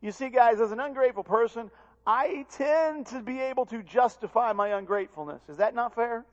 You 0.00 0.12
see, 0.12 0.28
guys, 0.28 0.60
as 0.60 0.70
an 0.70 0.78
ungrateful 0.78 1.24
person, 1.24 1.70
I 2.06 2.46
tend 2.52 3.06
to 3.08 3.20
be 3.20 3.40
able 3.40 3.66
to 3.66 3.82
justify 3.82 4.52
my 4.52 4.68
ungratefulness. 4.68 5.42
Is 5.48 5.58
that 5.58 5.74
not 5.74 5.94
fair? 5.94 6.24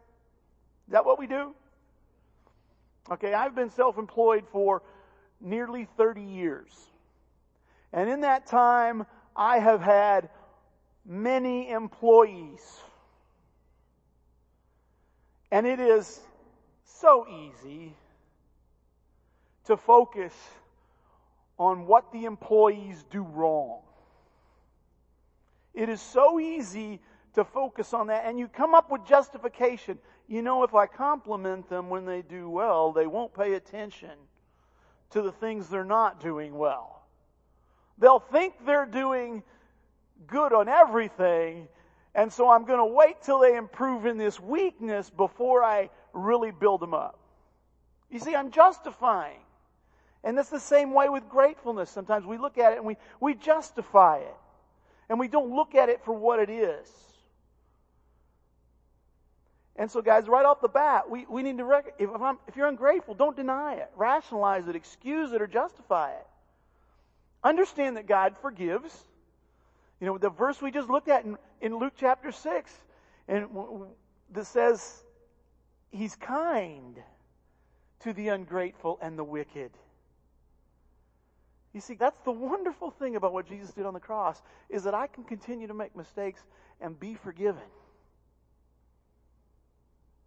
Is 0.87 0.91
that 0.91 1.05
what 1.05 1.19
we 1.19 1.27
do? 1.27 1.53
Okay, 3.11 3.33
I've 3.33 3.55
been 3.55 3.71
self 3.71 3.97
employed 3.97 4.45
for 4.51 4.83
nearly 5.41 5.87
30 5.97 6.21
years. 6.21 6.71
And 7.91 8.09
in 8.09 8.21
that 8.21 8.47
time, 8.47 9.05
I 9.35 9.59
have 9.59 9.81
had 9.81 10.29
many 11.05 11.69
employees. 11.69 12.61
And 15.51 15.65
it 15.65 15.79
is 15.79 16.19
so 16.83 17.27
easy 17.27 17.95
to 19.65 19.77
focus 19.77 20.33
on 21.57 21.87
what 21.87 22.11
the 22.11 22.25
employees 22.25 23.03
do 23.09 23.21
wrong. 23.23 23.79
It 25.73 25.89
is 25.89 26.01
so 26.01 26.39
easy 26.39 26.99
to 27.33 27.43
focus 27.43 27.93
on 27.93 28.07
that, 28.07 28.25
and 28.25 28.39
you 28.39 28.47
come 28.47 28.73
up 28.73 28.91
with 28.91 29.05
justification 29.05 29.97
you 30.27 30.41
know, 30.41 30.63
if 30.63 30.73
I 30.73 30.87
compliment 30.87 31.69
them 31.69 31.89
when 31.89 32.05
they 32.05 32.21
do 32.21 32.49
well, 32.49 32.91
they 32.91 33.05
won't 33.05 33.33
pay 33.33 33.53
attention 33.53 34.11
to 35.11 35.21
the 35.21 35.31
things 35.31 35.69
they're 35.69 35.85
not 35.85 36.19
doing 36.19 36.57
well. 36.57 37.03
They'll 37.97 38.19
think 38.19 38.53
they're 38.65 38.87
doing 38.87 39.43
good 40.27 40.53
on 40.53 40.67
everything, 40.67 41.67
and 42.13 42.31
so 42.31 42.49
I'm 42.49 42.65
going 42.65 42.79
to 42.79 42.85
wait 42.85 43.21
till 43.23 43.39
they 43.39 43.55
improve 43.55 44.05
in 44.05 44.17
this 44.17 44.39
weakness 44.39 45.09
before 45.09 45.63
I 45.63 45.89
really 46.13 46.51
build 46.51 46.81
them 46.81 46.93
up. 46.93 47.19
You 48.09 48.19
see, 48.19 48.35
I'm 48.35 48.51
justifying. 48.51 49.39
And 50.23 50.37
that's 50.37 50.49
the 50.49 50.59
same 50.59 50.93
way 50.93 51.09
with 51.09 51.29
gratefulness. 51.29 51.89
Sometimes 51.89 52.25
we 52.25 52.37
look 52.37 52.57
at 52.57 52.73
it 52.73 52.77
and 52.77 52.85
we, 52.85 52.97
we 53.19 53.35
justify 53.35 54.19
it. 54.19 54.35
And 55.09 55.19
we 55.19 55.27
don't 55.27 55.53
look 55.53 55.75
at 55.75 55.89
it 55.89 56.03
for 56.03 56.13
what 56.13 56.39
it 56.39 56.49
is. 56.49 56.87
And 59.75 59.91
so, 59.91 60.01
guys, 60.01 60.27
right 60.27 60.45
off 60.45 60.61
the 60.61 60.69
bat, 60.69 61.09
we, 61.09 61.25
we 61.29 61.43
need 61.43 61.57
to 61.57 61.81
if, 61.99 62.09
if 62.47 62.55
you're 62.55 62.67
ungrateful, 62.67 63.13
don't 63.13 63.35
deny 63.35 63.75
it, 63.75 63.91
rationalize 63.95 64.67
it, 64.67 64.75
excuse 64.75 65.33
it, 65.33 65.41
or 65.41 65.47
justify 65.47 66.11
it. 66.11 66.25
Understand 67.43 67.97
that 67.97 68.07
God 68.07 68.35
forgives. 68.41 69.03
You 69.99 70.07
know, 70.07 70.17
the 70.17 70.29
verse 70.29 70.61
we 70.61 70.71
just 70.71 70.89
looked 70.89 71.07
at 71.07 71.25
in, 71.25 71.37
in 71.61 71.77
Luke 71.77 71.93
chapter 71.97 72.31
6, 72.31 72.71
and 73.27 73.47
that 74.31 74.45
says, 74.45 75.03
He's 75.91 76.15
kind 76.15 77.01
to 78.01 78.13
the 78.13 78.27
ungrateful 78.29 78.99
and 79.01 79.17
the 79.17 79.23
wicked. 79.23 79.71
You 81.73 81.81
see, 81.81 81.95
that's 81.95 82.19
the 82.23 82.31
wonderful 82.31 82.91
thing 82.91 83.15
about 83.15 83.33
what 83.33 83.47
Jesus 83.47 83.71
did 83.71 83.85
on 83.85 83.93
the 83.93 83.99
cross, 83.99 84.41
is 84.69 84.83
that 84.83 84.93
I 84.93 85.07
can 85.07 85.23
continue 85.23 85.67
to 85.67 85.73
make 85.73 85.95
mistakes 85.95 86.41
and 86.81 86.99
be 86.99 87.15
forgiven. 87.15 87.63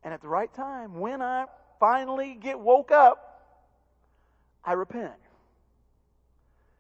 And 0.02 0.14
at 0.14 0.22
the 0.22 0.28
right 0.28 0.52
time, 0.52 1.00
when 1.00 1.20
I 1.20 1.46
finally 1.80 2.34
get 2.34 2.58
woke 2.58 2.90
up, 2.90 3.28
I 4.64 4.72
repent. 4.72 5.12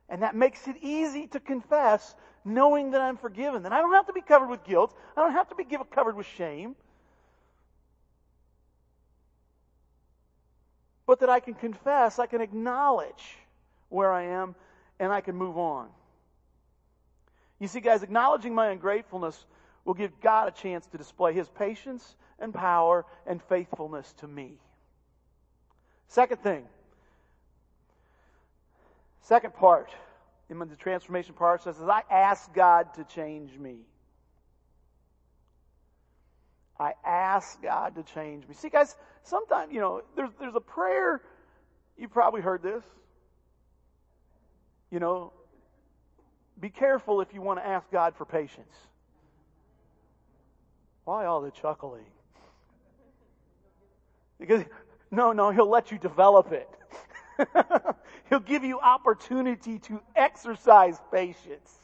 And 0.08 0.22
that 0.22 0.34
makes 0.34 0.66
it 0.66 0.76
easy 0.80 1.26
to 1.28 1.40
confess, 1.40 2.14
knowing 2.44 2.92
that 2.92 3.00
I'm 3.00 3.16
forgiven. 3.16 3.62
That 3.62 3.72
I 3.72 3.80
don't 3.80 3.92
have 3.92 4.06
to 4.06 4.12
be 4.12 4.22
covered 4.22 4.48
with 4.48 4.64
guilt. 4.64 4.96
I 5.16 5.20
don't 5.20 5.32
have 5.32 5.48
to 5.50 5.54
be 5.54 5.64
covered 5.64 6.16
with 6.16 6.26
shame. 6.26 6.76
But 11.06 11.20
that 11.20 11.30
I 11.30 11.40
can 11.40 11.54
confess, 11.54 12.18
I 12.18 12.26
can 12.26 12.40
acknowledge 12.40 13.36
where 13.88 14.12
I 14.12 14.24
am, 14.24 14.54
and 14.98 15.12
I 15.12 15.20
can 15.20 15.36
move 15.36 15.56
on. 15.56 15.88
You 17.58 17.68
see, 17.68 17.80
guys, 17.80 18.02
acknowledging 18.02 18.54
my 18.54 18.68
ungratefulness 18.68 19.44
will 19.84 19.94
give 19.94 20.20
God 20.20 20.48
a 20.48 20.50
chance 20.50 20.86
to 20.88 20.98
display 20.98 21.32
His 21.32 21.48
patience 21.48 22.16
and 22.38 22.52
power 22.52 23.04
and 23.26 23.42
faithfulness 23.42 24.12
to 24.18 24.28
me. 24.28 24.58
Second 26.08 26.42
thing, 26.42 26.66
second 29.28 29.54
part 29.54 29.90
in 30.48 30.58
the 30.58 30.76
transformation 30.76 31.34
part 31.34 31.62
says, 31.62 31.76
I 31.82 32.02
ask 32.10 32.52
God 32.54 32.94
to 32.94 33.04
change 33.04 33.56
me. 33.58 33.80
I 36.80 36.92
ask 37.04 37.60
God 37.60 37.96
to 37.96 38.02
change 38.02 38.48
me. 38.48 38.54
See, 38.54 38.70
guys, 38.70 38.96
sometimes, 39.24 39.72
you 39.72 39.80
know, 39.80 40.00
there's, 40.16 40.30
there's 40.40 40.54
a 40.54 40.60
prayer, 40.60 41.20
you 41.98 42.08
probably 42.08 42.40
heard 42.40 42.62
this. 42.62 42.82
You 44.90 44.98
know, 44.98 45.32
be 46.58 46.70
careful 46.70 47.20
if 47.20 47.34
you 47.34 47.42
want 47.42 47.58
to 47.58 47.66
ask 47.66 47.90
God 47.90 48.14
for 48.16 48.24
patience. 48.24 48.74
Why 51.04 51.26
all 51.26 51.42
the 51.42 51.50
chuckling? 51.50 52.06
Because, 54.40 54.64
no, 55.10 55.32
no, 55.32 55.50
He'll 55.50 55.68
let 55.68 55.92
you 55.92 55.98
develop 55.98 56.52
it. 56.52 56.68
he'll 58.28 58.40
give 58.40 58.64
you 58.64 58.80
opportunity 58.80 59.78
to 59.80 60.00
exercise 60.16 60.98
patience. 61.12 61.78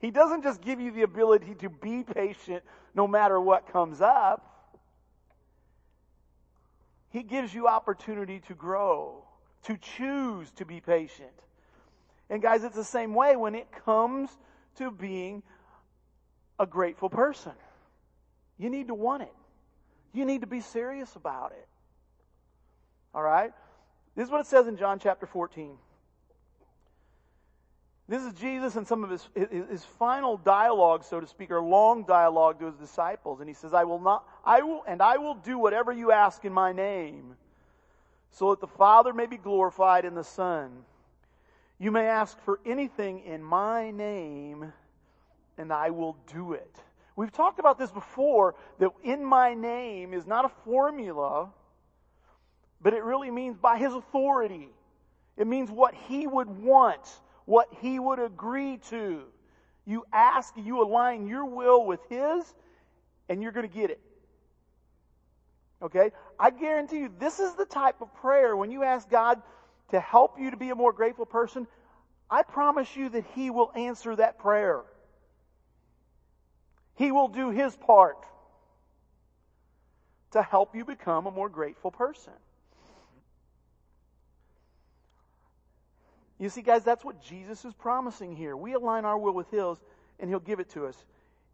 He 0.00 0.10
doesn't 0.10 0.42
just 0.42 0.60
give 0.60 0.80
you 0.80 0.90
the 0.90 1.02
ability 1.02 1.54
to 1.60 1.70
be 1.70 2.02
patient 2.02 2.62
no 2.94 3.06
matter 3.06 3.40
what 3.40 3.72
comes 3.72 4.00
up. 4.00 4.50
He 7.10 7.22
gives 7.22 7.54
you 7.54 7.68
opportunity 7.68 8.40
to 8.48 8.54
grow, 8.54 9.24
to 9.64 9.76
choose 9.76 10.50
to 10.56 10.64
be 10.64 10.80
patient. 10.80 11.30
And 12.28 12.42
guys, 12.42 12.64
it's 12.64 12.74
the 12.74 12.84
same 12.84 13.14
way 13.14 13.36
when 13.36 13.54
it 13.54 13.68
comes 13.84 14.30
to 14.76 14.90
being 14.90 15.42
a 16.58 16.66
grateful 16.66 17.08
person. 17.08 17.52
You 18.58 18.70
need 18.70 18.88
to 18.88 18.94
want 18.94 19.22
it. 19.22 19.32
You 20.12 20.24
need 20.24 20.42
to 20.42 20.46
be 20.46 20.60
serious 20.60 21.14
about 21.16 21.52
it. 21.52 21.68
All 23.14 23.22
right? 23.22 23.52
This 24.16 24.26
is 24.26 24.30
what 24.30 24.40
it 24.40 24.46
says 24.46 24.66
in 24.66 24.76
John 24.76 24.98
chapter 24.98 25.26
14. 25.26 25.76
This 28.06 28.22
is 28.22 28.34
Jesus 28.34 28.76
and 28.76 28.86
some 28.86 29.02
of 29.02 29.10
his, 29.10 29.28
his 29.34 29.84
final 29.98 30.36
dialogue, 30.36 31.04
so 31.04 31.20
to 31.20 31.26
speak, 31.26 31.50
or 31.50 31.60
long 31.60 32.04
dialogue 32.04 32.58
to 32.58 32.66
his 32.66 32.74
disciples. 32.74 33.40
And 33.40 33.48
he 33.48 33.54
says, 33.54 33.72
I 33.72 33.84
will 33.84 33.98
not, 33.98 34.28
I 34.44 34.60
will, 34.60 34.84
and 34.86 35.00
I 35.00 35.16
will 35.16 35.34
do 35.34 35.58
whatever 35.58 35.90
you 35.90 36.12
ask 36.12 36.44
in 36.44 36.52
my 36.52 36.72
name, 36.72 37.36
so 38.30 38.50
that 38.50 38.60
the 38.60 38.66
Father 38.66 39.14
may 39.14 39.26
be 39.26 39.38
glorified 39.38 40.04
in 40.04 40.14
the 40.14 40.24
Son. 40.24 40.70
You 41.78 41.90
may 41.90 42.06
ask 42.06 42.38
for 42.40 42.60
anything 42.66 43.20
in 43.20 43.42
my 43.42 43.90
name, 43.90 44.72
and 45.56 45.72
I 45.72 45.90
will 45.90 46.16
do 46.32 46.52
it. 46.52 46.76
We've 47.16 47.32
talked 47.32 47.58
about 47.58 47.78
this 47.78 47.90
before, 47.90 48.54
that 48.80 48.90
in 49.02 49.24
my 49.24 49.54
name 49.54 50.12
is 50.12 50.26
not 50.26 50.44
a 50.44 50.50
formula, 50.64 51.48
but 52.84 52.94
it 52.94 53.02
really 53.02 53.32
means 53.32 53.56
by 53.56 53.78
his 53.78 53.92
authority. 53.92 54.68
It 55.36 55.48
means 55.48 55.68
what 55.68 55.94
he 55.94 56.28
would 56.28 56.48
want 56.48 57.00
what 57.44 57.68
he 57.80 57.98
would 57.98 58.18
agree 58.18 58.78
to. 58.90 59.22
You 59.84 60.04
ask, 60.12 60.54
you 60.56 60.82
align 60.82 61.26
your 61.26 61.44
will 61.44 61.84
with 61.84 62.00
his, 62.08 62.54
and 63.28 63.42
you're 63.42 63.52
going 63.52 63.68
to 63.68 63.74
get 63.74 63.90
it. 63.90 64.00
Okay? 65.82 66.12
I 66.38 66.50
guarantee 66.50 67.00
you, 67.00 67.10
this 67.18 67.38
is 67.38 67.54
the 67.54 67.66
type 67.66 68.00
of 68.00 68.14
prayer 68.14 68.56
when 68.56 68.70
you 68.70 68.82
ask 68.82 69.08
God 69.08 69.42
to 69.90 70.00
help 70.00 70.40
you 70.40 70.50
to 70.50 70.56
be 70.56 70.70
a 70.70 70.74
more 70.74 70.92
grateful 70.92 71.26
person, 71.26 71.66
I 72.30 72.42
promise 72.42 72.96
you 72.96 73.10
that 73.10 73.24
he 73.34 73.50
will 73.50 73.70
answer 73.74 74.16
that 74.16 74.38
prayer. 74.38 74.82
He 76.94 77.12
will 77.12 77.28
do 77.28 77.50
his 77.50 77.76
part 77.76 78.16
to 80.30 80.42
help 80.42 80.74
you 80.74 80.84
become 80.84 81.26
a 81.26 81.30
more 81.30 81.50
grateful 81.50 81.90
person. 81.90 82.32
You 86.38 86.48
see, 86.48 86.62
guys, 86.62 86.82
that's 86.82 87.04
what 87.04 87.22
Jesus 87.22 87.64
is 87.64 87.74
promising 87.74 88.34
here. 88.34 88.56
We 88.56 88.72
align 88.72 89.04
our 89.04 89.16
will 89.16 89.34
with 89.34 89.50
His, 89.50 89.78
and 90.18 90.28
He'll 90.28 90.40
give 90.40 90.60
it 90.60 90.70
to 90.70 90.86
us. 90.86 90.96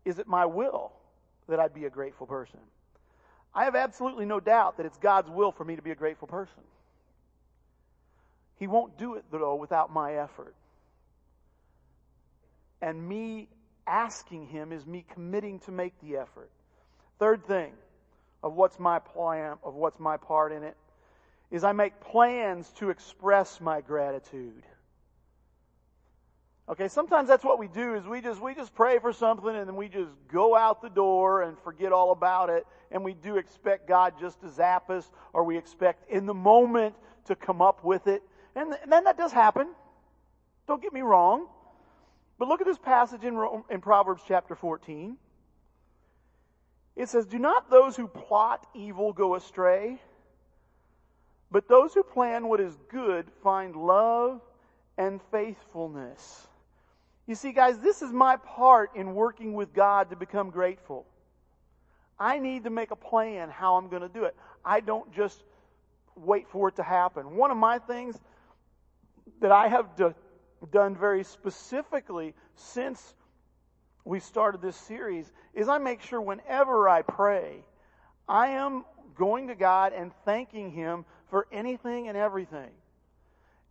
Is 0.05 0.19
it 0.19 0.27
my 0.27 0.47
will 0.47 0.93
that 1.49 1.61
I 1.61 1.69
be 1.69 1.85
a 1.85 1.91
grateful 1.91 2.27
person? 2.27 2.61
I 3.55 3.65
have 3.65 3.75
absolutely 3.75 4.27
no 4.27 4.41
doubt 4.41 4.77
that 4.77 4.87
it's 4.87 4.99
God's 4.99 5.29
will 5.31 5.53
for 5.53 5.65
me 5.65 5.77
to 5.77 5.83
be 5.83 5.91
a 5.91 5.97
grateful 5.97 6.29
person. 6.29 6.63
He 8.59 8.67
won't 8.67 8.97
do 8.97 9.15
it, 9.15 9.25
though, 9.31 9.55
without 9.57 9.93
my 9.93 10.15
effort. 10.15 10.55
And 12.81 13.09
me 13.09 13.49
asking 13.87 14.47
Him 14.47 14.73
is 14.73 14.87
me 14.87 15.05
committing 15.13 15.59
to 15.61 15.73
make 15.73 15.93
the 16.01 16.17
effort. 16.17 16.51
Third 17.19 17.45
thing 17.47 17.73
of 18.43 18.55
what's 18.55 18.79
my 18.79 18.99
plan, 18.99 19.57
of 19.63 19.75
what's 19.75 20.01
my 20.01 20.17
part 20.17 20.53
in 20.53 20.63
it, 20.63 20.77
is 21.51 21.65
I 21.65 21.73
make 21.73 22.01
plans 22.01 22.71
to 22.77 22.91
express 22.91 23.61
my 23.61 23.81
gratitude. 23.81 24.63
Okay, 26.69 26.87
sometimes 26.87 27.29
that's 27.29 27.43
what 27.43 27.59
we 27.59 27.67
do 27.67 27.95
is 27.95 28.07
we 28.07 28.21
just 28.21 28.41
we 28.41 28.55
just 28.55 28.73
pray 28.75 29.01
for 29.01 29.13
something 29.13 29.57
and 29.57 29.67
then 29.67 29.75
we 29.75 29.89
just 29.89 30.13
go 30.33 30.55
out 30.57 30.81
the 30.81 30.89
door 30.89 31.43
and 31.43 31.59
forget 31.59 31.91
all 31.91 32.13
about 32.13 32.49
it 32.49 32.65
and 32.93 33.05
we 33.05 33.13
do 33.13 33.39
expect 33.39 33.89
God 33.89 34.15
just 34.21 34.41
to 34.43 34.49
zap 34.49 34.89
us 34.89 35.11
or 35.33 35.43
we 35.43 35.59
expect 35.59 36.09
in 36.09 36.27
the 36.27 36.35
moment 36.35 36.95
to 37.25 37.35
come 37.35 37.61
up 37.61 37.83
with 37.83 38.07
it. 38.07 38.23
And, 38.55 38.77
then 38.89 39.05
that 39.05 39.19
does 39.19 39.33
happen. 39.33 39.69
Don't 40.69 40.81
get 40.81 40.93
me 40.93 41.01
wrong. 41.01 41.49
But 42.39 42.49
look 42.49 42.61
at 42.61 42.67
this 42.67 42.79
passage 42.79 43.25
in, 43.25 43.37
in 43.69 43.81
Proverbs 43.81 44.23
chapter 44.27 44.55
14. 44.55 45.17
It 46.97 47.09
says, 47.09 47.27
Do 47.27 47.39
not 47.39 47.71
those 47.71 47.97
who 47.97 48.07
plot 48.07 48.67
evil 48.75 49.13
go 49.13 49.35
astray, 49.35 50.01
but 51.51 51.69
those 51.69 51.95
who 51.95 52.03
plan 52.03 52.49
what 52.49 52.61
is 52.61 52.77
good 52.89 53.27
find 53.43 53.75
love 53.77 54.41
and 54.97 55.21
faithfulness. 55.31 56.47
You 57.27 57.35
see, 57.35 57.53
guys, 57.53 57.79
this 57.79 58.03
is 58.03 58.13
my 58.13 58.37
part 58.37 58.97
in 58.97 59.15
working 59.15 59.55
with 59.55 59.73
God 59.73 60.11
to 60.11 60.17
become 60.17 60.51
grateful. 60.51 61.07
I 62.19 62.39
need 62.39 62.65
to 62.65 62.71
make 62.71 62.91
a 62.91 62.97
plan 62.97 63.49
how 63.49 63.77
I'm 63.77 63.89
going 63.89 64.03
to 64.03 64.09
do 64.09 64.25
it. 64.25 64.37
I 64.65 64.81
don't 64.81 65.13
just 65.15 65.43
wait 66.17 66.49
for 66.49 66.69
it 66.69 66.77
to 66.77 66.83
happen. 66.83 67.37
One 67.37 67.51
of 67.51 67.57
my 67.57 67.79
things 67.79 68.19
that 69.41 69.53
I 69.53 69.69
have 69.69 69.97
do, 69.97 70.15
done 70.71 70.95
very 70.97 71.25
specifically 71.25 72.35
since 72.55 73.15
we 74.05 74.21
started 74.21 74.61
this 74.61 74.77
series 74.77 75.31
is 75.55 75.69
I 75.69 75.79
make 75.79 76.03
sure 76.03 76.21
whenever 76.21 76.89
I 76.89 77.03
pray, 77.03 77.65
I 78.29 78.49
am 78.49 78.85
going 79.15 79.49
to 79.49 79.55
God 79.55 79.93
and 79.93 80.13
thanking 80.25 80.71
Him 80.71 81.05
for 81.31 81.47
anything 81.53 82.09
and 82.09 82.17
everything. 82.17 82.71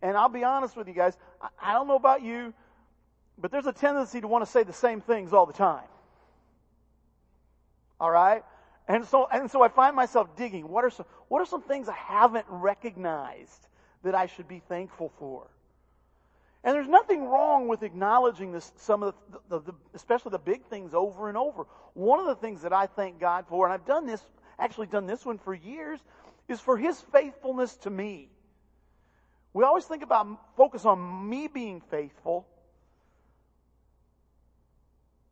And 0.02 0.16
I'll 0.16 0.28
be 0.28 0.44
honest 0.44 0.76
with 0.76 0.88
you 0.88 0.94
guys, 0.94 1.16
I 1.62 1.74
don't 1.74 1.86
know 1.86 1.96
about 1.96 2.22
you, 2.22 2.54
but 3.38 3.50
there's 3.50 3.66
a 3.66 3.72
tendency 3.72 4.20
to 4.20 4.28
want 4.28 4.44
to 4.44 4.50
say 4.50 4.62
the 4.62 4.72
same 4.72 5.00
things 5.00 5.32
all 5.32 5.46
the 5.46 5.52
time. 5.52 5.88
All 8.00 8.10
right? 8.10 8.42
And 8.88 9.04
so, 9.06 9.28
and 9.30 9.50
so 9.50 9.62
I 9.62 9.68
find 9.68 9.94
myself 9.94 10.36
digging. 10.36 10.68
What 10.68 10.84
are 10.84 10.90
some, 10.90 11.06
what 11.28 11.40
are 11.40 11.46
some 11.46 11.62
things 11.62 11.88
I 11.88 11.94
haven't 11.94 12.46
recognized 12.48 13.66
that 14.02 14.14
I 14.14 14.26
should 14.26 14.48
be 14.48 14.62
thankful 14.68 15.12
for? 15.18 15.46
And 16.64 16.74
there's 16.74 16.88
nothing 16.88 17.24
wrong 17.24 17.68
with 17.68 17.82
acknowledging 17.82 18.52
this, 18.52 18.72
some 18.76 19.02
of 19.02 19.14
the, 19.30 19.38
the, 19.48 19.60
the, 19.60 19.74
especially 19.94 20.30
the 20.30 20.38
big 20.38 20.64
things 20.66 20.92
over 20.92 21.28
and 21.28 21.38
over. 21.38 21.66
One 21.94 22.20
of 22.20 22.26
the 22.26 22.34
things 22.34 22.62
that 22.62 22.72
I 22.72 22.86
thank 22.86 23.18
God 23.18 23.46
for, 23.48 23.64
and 23.64 23.72
I've 23.72 23.86
done 23.86 24.06
this, 24.06 24.22
actually 24.58 24.88
done 24.88 25.06
this 25.06 25.24
one 25.24 25.38
for 25.38 25.54
years, 25.54 26.00
is 26.50 26.60
for 26.60 26.76
His 26.76 27.00
faithfulness 27.12 27.76
to 27.78 27.90
me. 27.90 28.30
We 29.52 29.64
always 29.64 29.84
think 29.84 30.02
about, 30.02 30.26
focus 30.56 30.84
on 30.84 31.28
me 31.28 31.48
being 31.48 31.80
faithful, 31.90 32.46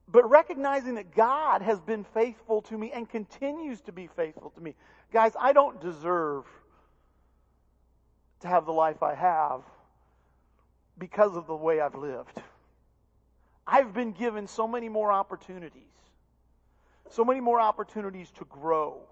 but 0.08 0.28
recognizing 0.28 0.94
that 0.94 1.14
God 1.14 1.62
has 1.62 1.80
been 1.80 2.04
faithful 2.14 2.62
to 2.62 2.78
me 2.78 2.90
and 2.92 3.08
continues 3.08 3.80
to 3.82 3.92
be 3.92 4.06
faithful 4.06 4.50
to 4.50 4.60
me. 4.60 4.74
Guys, 5.12 5.32
I 5.38 5.52
don't 5.52 5.80
deserve 5.80 6.44
to 8.40 8.48
have 8.48 8.66
the 8.66 8.72
life 8.72 9.02
I 9.02 9.14
have 9.14 9.62
because 10.98 11.36
of 11.36 11.46
the 11.46 11.54
way 11.54 11.80
I've 11.80 11.94
lived. 11.94 12.40
I've 13.66 13.92
been 13.92 14.12
given 14.12 14.46
so 14.46 14.66
many 14.66 14.88
more 14.88 15.12
opportunities, 15.12 15.82
so 17.10 17.24
many 17.24 17.40
more 17.40 17.60
opportunities 17.60 18.30
to 18.38 18.44
grow. 18.46 19.02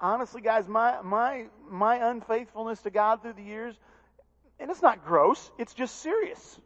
Honestly, 0.00 0.40
guys, 0.40 0.68
my, 0.68 1.00
my, 1.02 1.46
my 1.70 2.10
unfaithfulness 2.10 2.82
to 2.82 2.90
God 2.90 3.22
through 3.22 3.34
the 3.34 3.42
years, 3.42 3.74
and 4.60 4.70
it's 4.70 4.82
not 4.82 5.04
gross, 5.04 5.50
it's 5.58 5.74
just 5.74 6.00
serious. 6.02 6.60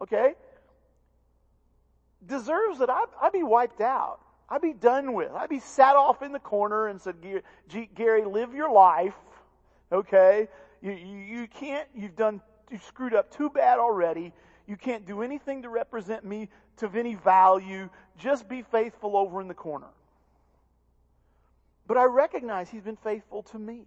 Okay? 0.00 0.34
deserves 2.26 2.78
that 2.78 2.90
I, 2.90 3.04
I 3.20 3.30
be 3.30 3.42
wiped 3.42 3.80
out. 3.80 4.20
I'd 4.48 4.60
be 4.60 4.72
done 4.72 5.14
with. 5.14 5.30
I'd 5.32 5.48
be 5.48 5.60
sat 5.60 5.96
off 5.96 6.22
in 6.22 6.32
the 6.32 6.38
corner 6.38 6.88
and 6.88 7.00
said, 7.00 7.16
Gary, 7.94 8.24
live 8.24 8.54
your 8.54 8.70
life. 8.70 9.14
Okay? 9.90 10.48
You, 10.82 10.92
you, 10.92 11.18
you 11.18 11.46
can't, 11.46 11.88
you've 11.94 12.16
done, 12.16 12.40
you 12.70 12.78
screwed 12.86 13.14
up 13.14 13.34
too 13.34 13.48
bad 13.48 13.78
already. 13.78 14.32
You 14.66 14.76
can't 14.76 15.06
do 15.06 15.22
anything 15.22 15.62
to 15.62 15.68
represent 15.68 16.24
me 16.24 16.48
to 16.78 16.90
any 16.94 17.14
value. 17.14 17.88
Just 18.18 18.48
be 18.48 18.62
faithful 18.62 19.16
over 19.16 19.40
in 19.40 19.48
the 19.48 19.54
corner. 19.54 19.88
But 21.92 22.00
I 22.00 22.04
recognize 22.04 22.70
he's 22.70 22.80
been 22.80 22.96
faithful 22.96 23.42
to 23.42 23.58
me. 23.58 23.82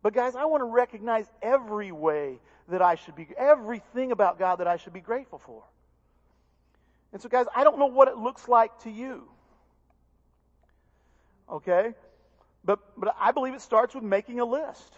But 0.00 0.14
guys, 0.14 0.34
I 0.34 0.46
want 0.46 0.62
to 0.62 0.64
recognize 0.64 1.26
every 1.42 1.92
way 1.92 2.38
that 2.68 2.80
I 2.80 2.94
should 2.94 3.14
be, 3.14 3.28
everything 3.36 4.12
about 4.12 4.38
God 4.38 4.60
that 4.60 4.66
I 4.66 4.78
should 4.78 4.94
be 4.94 5.02
grateful 5.02 5.38
for. 5.40 5.62
And 7.12 7.20
so, 7.20 7.28
guys, 7.28 7.44
I 7.54 7.64
don't 7.64 7.78
know 7.78 7.88
what 7.88 8.08
it 8.08 8.16
looks 8.16 8.48
like 8.48 8.78
to 8.84 8.90
you. 8.90 9.28
Okay? 11.52 11.92
But, 12.64 12.78
but 12.96 13.14
I 13.20 13.32
believe 13.32 13.52
it 13.52 13.60
starts 13.60 13.94
with 13.94 14.02
making 14.02 14.40
a 14.40 14.46
list. 14.46 14.94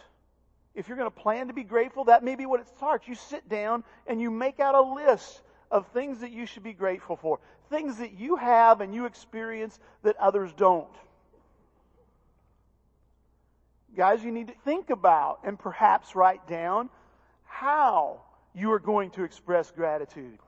If 0.77 0.87
you're 0.87 0.97
going 0.97 1.11
to 1.11 1.21
plan 1.21 1.49
to 1.49 1.53
be 1.53 1.65
grateful, 1.65 2.05
that 2.05 2.23
may 2.23 2.37
be 2.37 2.47
what 2.47 2.61
it 2.61 2.69
starts. 2.69 3.09
You 3.09 3.17
sit 3.17 3.49
down 3.49 3.83
and 4.07 4.21
you 4.21 4.31
make 4.31 4.61
out 4.61 4.77
a 4.77 4.83
list 4.83 5.43
of 5.69 5.89
things 5.89 6.21
that 6.21 6.31
you 6.31 6.47
should 6.47 6.63
be 6.63 6.75
grateful 6.75 7.17
for, 7.17 7.41
things 7.71 7.97
that 7.97 8.13
you 8.13 8.37
have 8.37 8.83
and 8.83 8.95
you 8.95 9.07
experience 9.07 9.81
that 10.05 10.15
others 10.19 10.53
don't. 10.53 10.87
Guys, 13.97 14.25
you 14.25 14.33
need 14.33 14.49
to 14.49 14.55
think 14.65 14.91
about 14.91 15.41
and 15.45 15.59
perhaps 15.59 16.17
write 16.17 16.47
down 16.49 16.89
how 17.45 18.23
you 18.55 18.73
are 18.73 18.79
going 18.79 19.11
to 19.11 19.25
express 19.25 19.71
gratitude. 19.71 20.39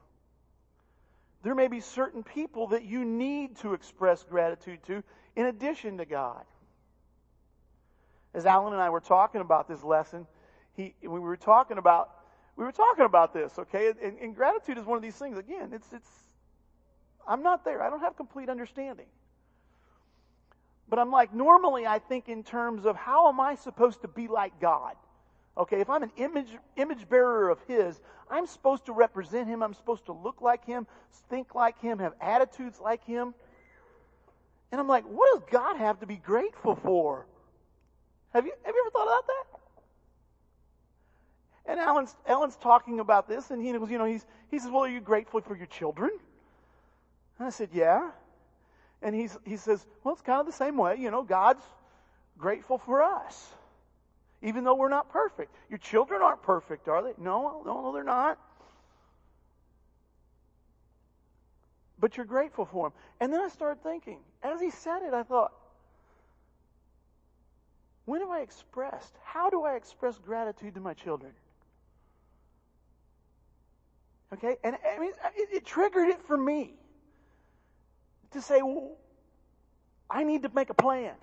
there 1.42 1.54
may 1.54 1.68
be 1.68 1.80
certain 1.80 2.22
people 2.22 2.68
that 2.68 2.84
you 2.84 3.04
need 3.04 3.56
to 3.56 3.74
express 3.74 4.24
gratitude 4.24 4.82
to 4.84 5.02
in 5.36 5.46
addition 5.46 5.98
to 5.98 6.06
God. 6.06 6.42
As 8.32 8.46
Alan 8.46 8.72
and 8.72 8.80
I 8.82 8.90
were 8.90 9.00
talking 9.00 9.40
about 9.42 9.68
this 9.68 9.84
lesson, 9.84 10.26
he, 10.72 10.94
we 11.02 11.20
were 11.20 11.36
talking 11.36 11.76
about, 11.78 12.10
we 12.56 12.64
were 12.64 12.72
talking 12.72 13.04
about 13.04 13.34
this, 13.34 13.58
okay? 13.58 13.92
And, 14.02 14.18
and 14.18 14.34
gratitude 14.34 14.78
is 14.78 14.84
one 14.84 14.96
of 14.96 15.02
these 15.02 15.16
things. 15.16 15.36
Again, 15.38 15.72
it's, 15.72 15.92
it's, 15.92 16.08
I'm 17.28 17.42
not 17.42 17.64
there. 17.64 17.82
I 17.82 17.90
don't 17.90 18.00
have 18.00 18.16
complete 18.16 18.48
understanding. 18.48 19.06
But 20.88 20.98
I'm 20.98 21.10
like, 21.10 21.34
normally 21.34 21.86
I 21.86 21.98
think 21.98 22.28
in 22.28 22.42
terms 22.42 22.84
of 22.84 22.96
how 22.96 23.28
am 23.28 23.40
I 23.40 23.54
supposed 23.54 24.02
to 24.02 24.08
be 24.08 24.28
like 24.28 24.60
God? 24.60 24.94
Okay, 25.56 25.80
if 25.80 25.88
I'm 25.88 26.02
an 26.02 26.12
image, 26.16 26.48
image 26.76 27.08
bearer 27.08 27.48
of 27.48 27.58
His, 27.66 28.00
I'm 28.30 28.46
supposed 28.46 28.86
to 28.86 28.92
represent 28.92 29.48
Him. 29.48 29.62
I'm 29.62 29.74
supposed 29.74 30.06
to 30.06 30.12
look 30.12 30.40
like 30.42 30.64
Him, 30.64 30.86
think 31.30 31.54
like 31.54 31.80
Him, 31.80 31.98
have 32.00 32.14
attitudes 32.20 32.80
like 32.80 33.04
Him. 33.04 33.34
And 34.72 34.80
I'm 34.80 34.88
like, 34.88 35.04
what 35.04 35.32
does 35.32 35.48
God 35.50 35.76
have 35.76 36.00
to 36.00 36.06
be 36.06 36.16
grateful 36.16 36.74
for? 36.74 37.26
Have 38.32 38.44
you, 38.44 38.52
have 38.64 38.74
you 38.74 38.82
ever 38.84 38.90
thought 38.90 39.04
about 39.04 39.26
that? 39.26 39.44
And 41.66 41.80
Alan's, 41.80 42.14
Alan's 42.26 42.56
talking 42.56 43.00
about 43.00 43.28
this, 43.28 43.50
and 43.50 43.64
he 43.64 43.72
goes, 43.72 43.90
you 43.90 43.98
know, 43.98 44.04
he's, 44.04 44.26
he 44.50 44.58
says, 44.58 44.70
well, 44.70 44.84
are 44.84 44.88
you 44.88 45.00
grateful 45.00 45.40
for 45.40 45.56
your 45.56 45.66
children? 45.66 46.10
And 47.38 47.46
I 47.46 47.50
said, 47.50 47.70
yeah. 47.72 48.10
And 49.04 49.14
he's, 49.14 49.38
he 49.44 49.56
says, 49.56 49.86
well, 50.02 50.14
it's 50.14 50.22
kind 50.22 50.40
of 50.40 50.46
the 50.46 50.52
same 50.52 50.76
way. 50.76 50.96
You 50.98 51.12
know, 51.12 51.22
God's 51.22 51.62
grateful 52.36 52.78
for 52.78 53.02
us 53.02 53.54
even 54.44 54.62
though 54.62 54.74
we're 54.74 54.90
not 54.90 55.10
perfect. 55.10 55.52
Your 55.70 55.78
children 55.78 56.20
aren't 56.22 56.42
perfect, 56.42 56.86
are 56.86 57.02
they? 57.02 57.12
No, 57.18 57.62
no, 57.64 57.82
no, 57.82 57.92
they're 57.92 58.04
not. 58.04 58.38
But 61.98 62.16
you're 62.18 62.26
grateful 62.26 62.66
for 62.66 62.90
them. 62.90 62.98
And 63.20 63.32
then 63.32 63.40
I 63.40 63.48
started 63.48 63.82
thinking, 63.82 64.18
as 64.42 64.60
he 64.60 64.70
said 64.70 65.02
it, 65.02 65.14
I 65.14 65.22
thought, 65.22 65.52
when 68.04 68.20
have 68.20 68.28
I 68.28 68.42
expressed, 68.42 69.14
how 69.24 69.48
do 69.48 69.62
I 69.62 69.76
express 69.76 70.18
gratitude 70.18 70.74
to 70.74 70.80
my 70.80 70.92
children? 70.92 71.32
Okay? 74.34 74.56
And 74.62 74.76
I 74.76 74.98
mean, 74.98 75.12
it, 75.36 75.48
it 75.54 75.64
triggered 75.64 76.10
it 76.10 76.20
for 76.26 76.36
me 76.36 76.74
to 78.34 78.42
say, 78.42 78.62
well, 78.62 78.92
I 80.08 80.24
need 80.24 80.42
to 80.42 80.50
make 80.54 80.70
a 80.70 80.74
plan. 80.74 81.14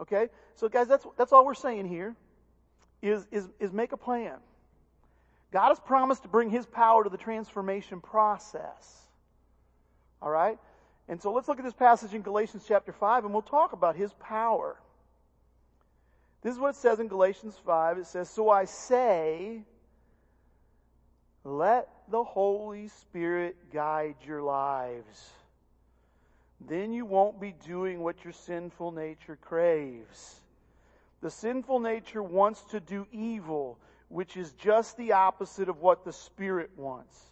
Okay? 0.00 0.28
So 0.56 0.68
guys, 0.68 0.88
that's, 0.88 1.06
that's 1.18 1.32
all 1.32 1.44
we're 1.44 1.54
saying 1.54 1.88
here 1.88 2.14
is, 3.02 3.26
is, 3.30 3.48
is 3.60 3.72
make 3.72 3.92
a 3.92 3.96
plan. 3.96 4.36
God 5.52 5.68
has 5.68 5.80
promised 5.80 6.22
to 6.22 6.28
bring 6.28 6.48
His 6.48 6.64
power 6.64 7.04
to 7.04 7.10
the 7.10 7.18
transformation 7.18 8.00
process. 8.00 9.02
All 10.22 10.30
right? 10.30 10.58
And 11.08 11.20
so 11.20 11.32
let's 11.32 11.48
look 11.48 11.58
at 11.58 11.64
this 11.64 11.74
passage 11.74 12.14
in 12.14 12.22
Galatians 12.22 12.64
chapter 12.66 12.92
5 12.92 13.24
and 13.24 13.32
we'll 13.32 13.42
talk 13.42 13.72
about 13.72 13.96
His 13.96 14.12
power. 14.14 14.76
This 16.42 16.54
is 16.54 16.58
what 16.58 16.70
it 16.70 16.76
says 16.76 17.00
in 17.00 17.08
Galatians 17.08 17.54
5. 17.66 17.98
It 17.98 18.06
says, 18.06 18.30
So 18.30 18.50
I 18.50 18.64
say, 18.64 19.62
let 21.44 21.88
the 22.08 22.22
Holy 22.22 22.88
Spirit 22.88 23.56
guide 23.72 24.16
your 24.26 24.42
lives. 24.42 25.30
Then 26.68 26.92
you 26.92 27.04
won't 27.04 27.40
be 27.40 27.54
doing 27.66 28.00
what 28.00 28.22
your 28.24 28.32
sinful 28.32 28.92
nature 28.92 29.38
craves. 29.40 30.40
The 31.20 31.30
sinful 31.30 31.80
nature 31.80 32.22
wants 32.22 32.62
to 32.70 32.80
do 32.80 33.06
evil, 33.12 33.78
which 34.08 34.36
is 34.36 34.52
just 34.52 34.96
the 34.96 35.12
opposite 35.12 35.68
of 35.68 35.80
what 35.80 36.04
the 36.04 36.12
Spirit 36.12 36.70
wants. 36.76 37.30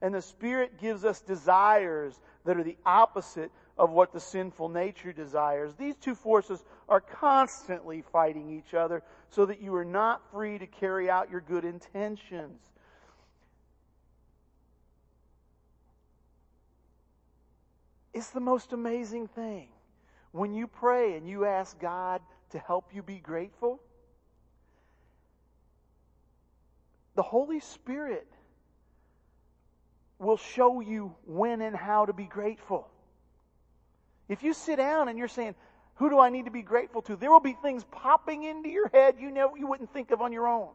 And 0.00 0.14
the 0.14 0.22
Spirit 0.22 0.80
gives 0.80 1.04
us 1.04 1.20
desires 1.20 2.18
that 2.44 2.56
are 2.56 2.62
the 2.62 2.76
opposite 2.86 3.50
of 3.76 3.90
what 3.90 4.12
the 4.12 4.20
sinful 4.20 4.68
nature 4.68 5.12
desires. 5.12 5.74
These 5.74 5.96
two 5.96 6.14
forces 6.14 6.64
are 6.88 7.00
constantly 7.00 8.02
fighting 8.12 8.50
each 8.50 8.74
other 8.74 9.02
so 9.30 9.46
that 9.46 9.60
you 9.60 9.74
are 9.74 9.84
not 9.84 10.22
free 10.32 10.58
to 10.58 10.66
carry 10.66 11.10
out 11.10 11.30
your 11.30 11.40
good 11.40 11.64
intentions. 11.64 12.60
It's 18.18 18.30
the 18.30 18.40
most 18.40 18.72
amazing 18.72 19.28
thing. 19.28 19.68
When 20.32 20.52
you 20.52 20.66
pray 20.66 21.16
and 21.16 21.28
you 21.28 21.44
ask 21.44 21.78
God 21.78 22.20
to 22.50 22.58
help 22.58 22.86
you 22.92 23.00
be 23.00 23.20
grateful, 23.20 23.80
the 27.14 27.22
Holy 27.22 27.60
Spirit 27.60 28.26
will 30.18 30.36
show 30.36 30.80
you 30.80 31.14
when 31.26 31.60
and 31.60 31.76
how 31.76 32.06
to 32.06 32.12
be 32.12 32.24
grateful. 32.24 32.88
If 34.28 34.42
you 34.42 34.52
sit 34.52 34.78
down 34.78 35.08
and 35.08 35.16
you're 35.16 35.28
saying, 35.28 35.54
who 35.94 36.10
do 36.10 36.18
I 36.18 36.28
need 36.28 36.46
to 36.46 36.50
be 36.50 36.62
grateful 36.62 37.02
to? 37.02 37.14
There 37.14 37.30
will 37.30 37.38
be 37.38 37.56
things 37.62 37.84
popping 37.92 38.42
into 38.42 38.68
your 38.68 38.88
head 38.88 39.14
you 39.20 39.30
never 39.30 39.56
you 39.56 39.68
wouldn't 39.68 39.92
think 39.92 40.10
of 40.10 40.20
on 40.20 40.32
your 40.32 40.48
own. 40.48 40.70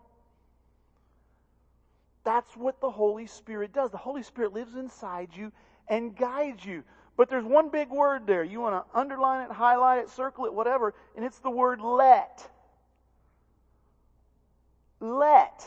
That's 2.24 2.56
what 2.56 2.80
the 2.80 2.90
Holy 2.90 3.28
Spirit 3.28 3.74
does. 3.74 3.92
The 3.92 3.98
Holy 3.98 4.24
Spirit 4.24 4.54
lives 4.54 4.76
inside 4.76 5.32
you 5.36 5.52
and 5.90 6.16
guides 6.16 6.64
you. 6.64 6.86
But 7.16 7.30
there's 7.30 7.46
one 7.46 7.70
big 7.70 7.90
word 7.90 8.26
there. 8.26 8.44
You 8.44 8.60
want 8.60 8.86
to 8.86 8.98
underline 8.98 9.50
it, 9.50 9.54
highlight 9.54 10.00
it, 10.00 10.10
circle 10.10 10.46
it, 10.46 10.54
whatever, 10.54 10.94
and 11.16 11.24
it's 11.24 11.40
the 11.40 11.52
word 11.52 11.80
let. 11.80 12.50
Let 15.00 15.66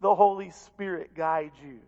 the 0.00 0.14
Holy 0.14 0.50
Spirit 0.50 1.14
guide 1.14 1.52
you. 1.66 1.80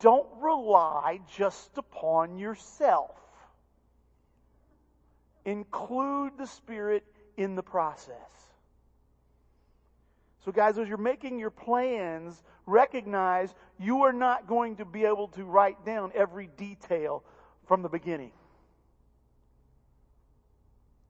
Don't 0.00 0.26
rely 0.40 1.20
just 1.36 1.76
upon 1.76 2.38
yourself. 2.38 3.14
Include 5.44 6.32
the 6.38 6.46
Spirit 6.46 7.04
in 7.36 7.54
the 7.54 7.62
process. 7.62 8.49
So, 10.44 10.52
guys, 10.52 10.78
as 10.78 10.88
you're 10.88 10.96
making 10.96 11.38
your 11.38 11.50
plans, 11.50 12.42
recognize 12.66 13.54
you 13.78 14.02
are 14.02 14.12
not 14.12 14.46
going 14.46 14.76
to 14.76 14.84
be 14.84 15.04
able 15.04 15.28
to 15.28 15.44
write 15.44 15.84
down 15.84 16.12
every 16.14 16.48
detail 16.56 17.22
from 17.66 17.82
the 17.82 17.88
beginning. 17.88 18.32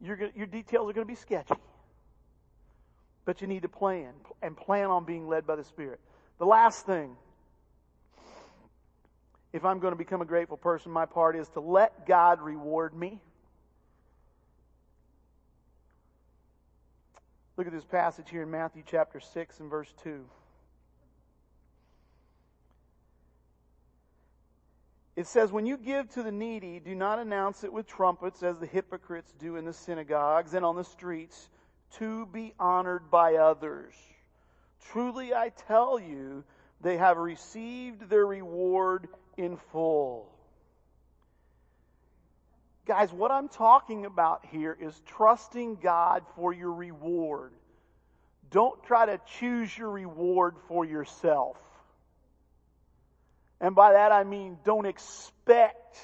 Gonna, 0.02 0.30
your 0.34 0.46
details 0.46 0.88
are 0.88 0.92
going 0.92 1.06
to 1.06 1.12
be 1.12 1.14
sketchy. 1.14 1.54
But 3.24 3.40
you 3.40 3.46
need 3.46 3.62
to 3.62 3.68
plan 3.68 4.12
and 4.42 4.56
plan 4.56 4.86
on 4.86 5.04
being 5.04 5.28
led 5.28 5.46
by 5.46 5.56
the 5.56 5.64
Spirit. 5.64 6.00
The 6.38 6.46
last 6.46 6.86
thing, 6.86 7.16
if 9.52 9.64
I'm 9.64 9.78
going 9.78 9.92
to 9.92 9.98
become 9.98 10.22
a 10.22 10.26
grateful 10.26 10.56
person, 10.56 10.90
my 10.90 11.06
part 11.06 11.36
is 11.36 11.48
to 11.50 11.60
let 11.60 12.06
God 12.06 12.40
reward 12.40 12.94
me. 12.94 13.20
Look 17.60 17.66
at 17.66 17.74
this 17.74 17.84
passage 17.84 18.30
here 18.30 18.44
in 18.44 18.50
Matthew 18.50 18.82
chapter 18.86 19.20
6 19.20 19.60
and 19.60 19.68
verse 19.68 19.92
2. 20.02 20.24
It 25.14 25.26
says, 25.26 25.52
When 25.52 25.66
you 25.66 25.76
give 25.76 26.08
to 26.14 26.22
the 26.22 26.32
needy, 26.32 26.80
do 26.80 26.94
not 26.94 27.18
announce 27.18 27.62
it 27.62 27.70
with 27.70 27.86
trumpets 27.86 28.42
as 28.42 28.58
the 28.58 28.66
hypocrites 28.66 29.34
do 29.38 29.56
in 29.56 29.66
the 29.66 29.74
synagogues 29.74 30.54
and 30.54 30.64
on 30.64 30.74
the 30.74 30.84
streets 30.84 31.50
to 31.98 32.24
be 32.24 32.54
honored 32.58 33.10
by 33.10 33.34
others. 33.34 33.92
Truly 34.90 35.34
I 35.34 35.50
tell 35.50 36.00
you, 36.00 36.44
they 36.80 36.96
have 36.96 37.18
received 37.18 38.08
their 38.08 38.26
reward 38.26 39.06
in 39.36 39.58
full. 39.70 40.32
Guys, 42.86 43.12
what 43.12 43.30
I'm 43.30 43.48
talking 43.48 44.06
about 44.06 44.44
here 44.50 44.76
is 44.80 45.00
trusting 45.06 45.76
God 45.76 46.24
for 46.36 46.52
your 46.52 46.72
reward. 46.72 47.52
Don't 48.50 48.82
try 48.84 49.06
to 49.06 49.20
choose 49.38 49.76
your 49.76 49.90
reward 49.90 50.56
for 50.66 50.84
yourself. 50.84 51.56
And 53.60 53.74
by 53.74 53.92
that 53.92 54.10
I 54.12 54.24
mean 54.24 54.58
don't 54.64 54.86
expect 54.86 55.98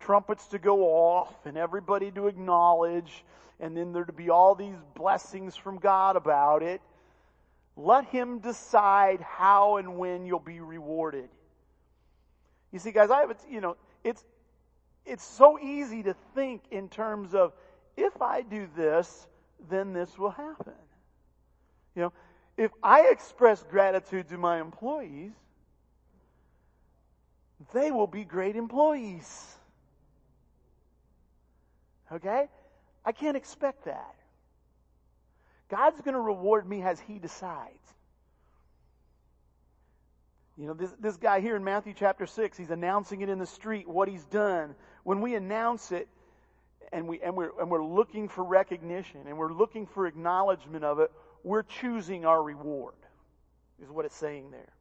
trumpets 0.00 0.46
to 0.48 0.58
go 0.58 0.82
off 0.82 1.32
and 1.46 1.56
everybody 1.56 2.10
to 2.10 2.26
acknowledge 2.26 3.24
and 3.60 3.76
then 3.76 3.92
there 3.92 4.04
to 4.04 4.12
be 4.12 4.28
all 4.28 4.56
these 4.56 4.74
blessings 4.94 5.56
from 5.56 5.78
God 5.78 6.16
about 6.16 6.62
it. 6.62 6.80
Let 7.76 8.04
Him 8.06 8.40
decide 8.40 9.20
how 9.20 9.76
and 9.76 9.96
when 9.96 10.26
you'll 10.26 10.40
be 10.40 10.60
rewarded. 10.60 11.28
You 12.72 12.80
see, 12.80 12.90
guys, 12.90 13.10
I 13.10 13.20
have, 13.20 13.30
a 13.30 13.36
you 13.48 13.60
know, 13.60 13.76
it's, 14.02 14.22
it's 15.04 15.24
so 15.24 15.58
easy 15.58 16.02
to 16.04 16.14
think 16.34 16.62
in 16.70 16.88
terms 16.88 17.34
of 17.34 17.52
if 17.96 18.22
I 18.22 18.42
do 18.42 18.68
this, 18.76 19.26
then 19.68 19.92
this 19.92 20.18
will 20.18 20.30
happen. 20.30 20.72
You 21.94 22.02
know, 22.02 22.12
if 22.56 22.70
I 22.82 23.08
express 23.10 23.62
gratitude 23.62 24.28
to 24.28 24.38
my 24.38 24.60
employees, 24.60 25.32
they 27.72 27.90
will 27.90 28.06
be 28.06 28.24
great 28.24 28.56
employees. 28.56 29.56
Okay? 32.10 32.48
I 33.04 33.12
can't 33.12 33.36
expect 33.36 33.84
that. 33.84 34.14
God's 35.68 36.00
going 36.00 36.14
to 36.14 36.20
reward 36.20 36.68
me 36.68 36.82
as 36.82 37.00
He 37.00 37.18
decides. 37.18 37.94
You 40.62 40.68
know, 40.68 40.74
this, 40.74 40.94
this 41.00 41.16
guy 41.16 41.40
here 41.40 41.56
in 41.56 41.64
Matthew 41.64 41.92
chapter 41.92 42.24
6, 42.24 42.56
he's 42.56 42.70
announcing 42.70 43.20
it 43.20 43.28
in 43.28 43.40
the 43.40 43.46
street, 43.46 43.88
what 43.88 44.06
he's 44.06 44.24
done. 44.26 44.76
When 45.02 45.20
we 45.20 45.34
announce 45.34 45.90
it, 45.90 46.06
and, 46.92 47.08
we, 47.08 47.20
and, 47.20 47.36
we're, 47.36 47.50
and 47.58 47.68
we're 47.68 47.84
looking 47.84 48.28
for 48.28 48.44
recognition, 48.44 49.22
and 49.26 49.36
we're 49.36 49.52
looking 49.52 49.86
for 49.86 50.06
acknowledgement 50.06 50.84
of 50.84 51.00
it, 51.00 51.10
we're 51.42 51.64
choosing 51.64 52.24
our 52.24 52.40
reward, 52.40 52.94
is 53.82 53.90
what 53.90 54.04
it's 54.04 54.14
saying 54.14 54.52
there. 54.52 54.72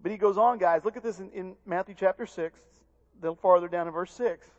But 0.00 0.12
he 0.12 0.16
goes 0.16 0.38
on, 0.38 0.58
guys. 0.58 0.84
Look 0.84 0.96
at 0.96 1.02
this 1.02 1.18
in, 1.18 1.32
in 1.32 1.56
Matthew 1.66 1.96
chapter 1.98 2.24
6, 2.24 2.56
a 2.56 3.20
little 3.20 3.34
farther 3.34 3.66
down 3.66 3.88
in 3.88 3.92
verse 3.92 4.12
6. 4.12 4.46
He 4.46 4.52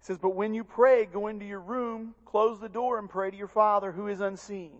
says, 0.00 0.18
But 0.18 0.34
when 0.34 0.54
you 0.54 0.64
pray, 0.64 1.04
go 1.06 1.28
into 1.28 1.44
your 1.44 1.60
room, 1.60 2.16
close 2.24 2.58
the 2.58 2.68
door, 2.68 2.98
and 2.98 3.08
pray 3.08 3.30
to 3.30 3.36
your 3.36 3.46
Father 3.46 3.92
who 3.92 4.08
is 4.08 4.20
unseen. 4.20 4.72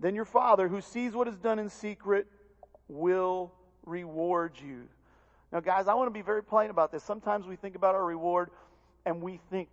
Then 0.00 0.14
your 0.14 0.24
Father 0.24 0.68
who 0.68 0.80
sees 0.80 1.12
what 1.12 1.28
is 1.28 1.36
done 1.38 1.58
in 1.58 1.68
secret 1.68 2.26
will 2.88 3.52
reward 3.84 4.52
you. 4.62 4.84
Now, 5.52 5.60
guys, 5.60 5.88
I 5.88 5.94
want 5.94 6.08
to 6.08 6.12
be 6.12 6.22
very 6.22 6.42
plain 6.42 6.70
about 6.70 6.92
this. 6.92 7.02
Sometimes 7.02 7.46
we 7.46 7.56
think 7.56 7.74
about 7.74 7.94
our 7.94 8.04
reward 8.04 8.50
and 9.06 9.22
we 9.22 9.40
think 9.50 9.68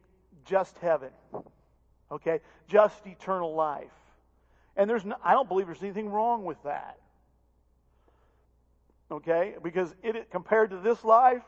just 0.45 0.77
heaven, 0.77 1.09
okay? 2.11 2.39
Just 2.67 3.05
eternal 3.05 3.53
life. 3.53 3.91
And 4.77 4.89
there's 4.89 5.05
no, 5.05 5.15
I 5.23 5.33
don't 5.33 5.47
believe 5.47 5.67
there's 5.67 5.83
anything 5.83 6.09
wrong 6.09 6.45
with 6.45 6.61
that. 6.63 6.97
Okay? 9.11 9.55
Because 9.61 9.93
it, 10.03 10.31
compared 10.31 10.71
to 10.71 10.77
this 10.77 11.03
life, 11.03 11.43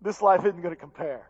this 0.00 0.22
life 0.22 0.44
isn't 0.44 0.60
going 0.60 0.74
to 0.74 0.80
compare. 0.80 1.28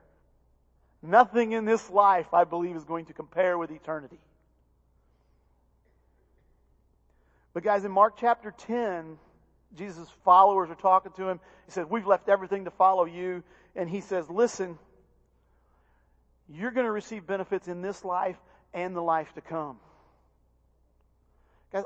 Nothing 1.03 1.53
in 1.53 1.65
this 1.65 1.91
life, 1.91 2.33
I 2.35 2.45
believe, 2.45 2.77
is 2.77 2.85
going 2.85 3.07
to 3.07 3.13
compare 3.13 3.57
with 3.57 3.71
eternity. 3.71 4.19
But 7.55 7.63
guys, 7.63 7.85
in 7.85 7.91
Mark 7.91 8.15
chapter 8.19 8.53
10, 8.57 9.19
Jesus' 9.77 10.09
followers 10.25 10.71
are 10.71 10.75
talking 10.75 11.13
to 11.13 11.29
him. 11.29 11.41
He 11.67 11.73
says, 11.73 11.87
We've 11.89 12.07
left 12.07 12.29
everything 12.29 12.65
to 12.65 12.71
follow 12.71 13.05
you. 13.05 13.43
And 13.75 13.89
he 13.89 14.01
says, 14.01 14.29
Listen, 14.31 14.79
you're 16.49 16.71
going 16.71 16.87
to 16.87 16.93
receive 16.93 17.27
benefits 17.27 17.69
in 17.69 17.83
this 17.83 18.05
life 18.05 18.37
and 18.73 18.95
the 18.95 19.03
life 19.03 19.33
to 19.35 19.41
come. 19.41 19.79
Guys, 21.73 21.85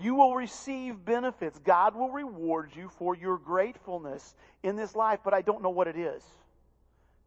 you 0.00 0.16
will 0.16 0.34
receive 0.34 1.04
benefits. 1.04 1.58
God 1.60 1.94
will 1.94 2.10
reward 2.10 2.70
you 2.74 2.90
for 2.98 3.16
your 3.16 3.38
gratefulness 3.38 4.34
in 4.62 4.76
this 4.76 4.94
life, 4.94 5.20
but 5.24 5.32
I 5.32 5.42
don't 5.42 5.62
know 5.62 5.70
what 5.70 5.86
it 5.86 5.96
is. 5.96 6.22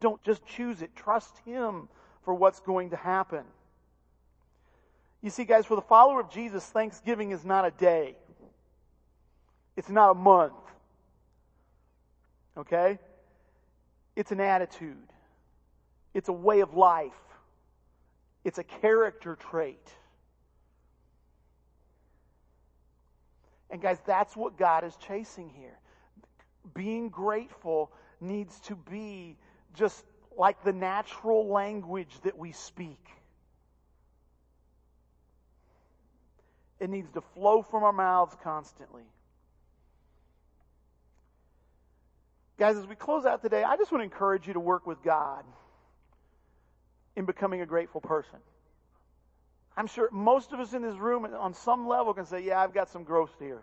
Don't 0.00 0.22
just 0.22 0.44
choose 0.46 0.82
it. 0.82 0.94
Trust 0.94 1.36
Him 1.46 1.88
for 2.24 2.34
what's 2.34 2.60
going 2.60 2.90
to 2.90 2.96
happen. 2.96 3.44
You 5.24 5.30
see, 5.30 5.44
guys, 5.44 5.64
for 5.64 5.74
the 5.74 5.80
follower 5.80 6.20
of 6.20 6.28
Jesus, 6.28 6.62
Thanksgiving 6.66 7.30
is 7.30 7.46
not 7.46 7.64
a 7.64 7.70
day. 7.70 8.14
It's 9.74 9.88
not 9.88 10.10
a 10.10 10.14
month. 10.14 10.52
Okay? 12.58 12.98
It's 14.16 14.32
an 14.32 14.40
attitude. 14.40 15.08
It's 16.12 16.28
a 16.28 16.32
way 16.32 16.60
of 16.60 16.74
life. 16.74 17.12
It's 18.44 18.58
a 18.58 18.64
character 18.64 19.38
trait. 19.50 19.88
And 23.70 23.80
guys, 23.80 23.96
that's 24.04 24.36
what 24.36 24.58
God 24.58 24.84
is 24.84 24.94
chasing 24.96 25.48
here. 25.48 25.78
Being 26.74 27.08
grateful 27.08 27.90
needs 28.20 28.60
to 28.60 28.76
be 28.76 29.38
just 29.72 30.04
like 30.36 30.62
the 30.64 30.72
natural 30.74 31.48
language 31.48 32.12
that 32.24 32.36
we 32.36 32.52
speak. 32.52 33.08
It 36.84 36.90
needs 36.90 37.10
to 37.12 37.22
flow 37.22 37.62
from 37.62 37.82
our 37.82 37.94
mouths 37.94 38.36
constantly. 38.44 39.04
Guys, 42.58 42.76
as 42.76 42.86
we 42.86 42.94
close 42.94 43.24
out 43.24 43.40
today, 43.40 43.62
I 43.64 43.78
just 43.78 43.90
want 43.90 44.00
to 44.00 44.04
encourage 44.04 44.46
you 44.46 44.52
to 44.52 44.60
work 44.60 44.86
with 44.86 45.02
God 45.02 45.44
in 47.16 47.24
becoming 47.24 47.62
a 47.62 47.66
grateful 47.66 48.02
person. 48.02 48.38
I'm 49.78 49.86
sure 49.86 50.10
most 50.12 50.52
of 50.52 50.60
us 50.60 50.74
in 50.74 50.82
this 50.82 50.96
room, 50.96 51.24
on 51.24 51.54
some 51.54 51.88
level, 51.88 52.12
can 52.12 52.26
say, 52.26 52.44
Yeah, 52.44 52.60
I've 52.60 52.74
got 52.74 52.90
some 52.90 53.02
growth 53.02 53.34
here. 53.38 53.62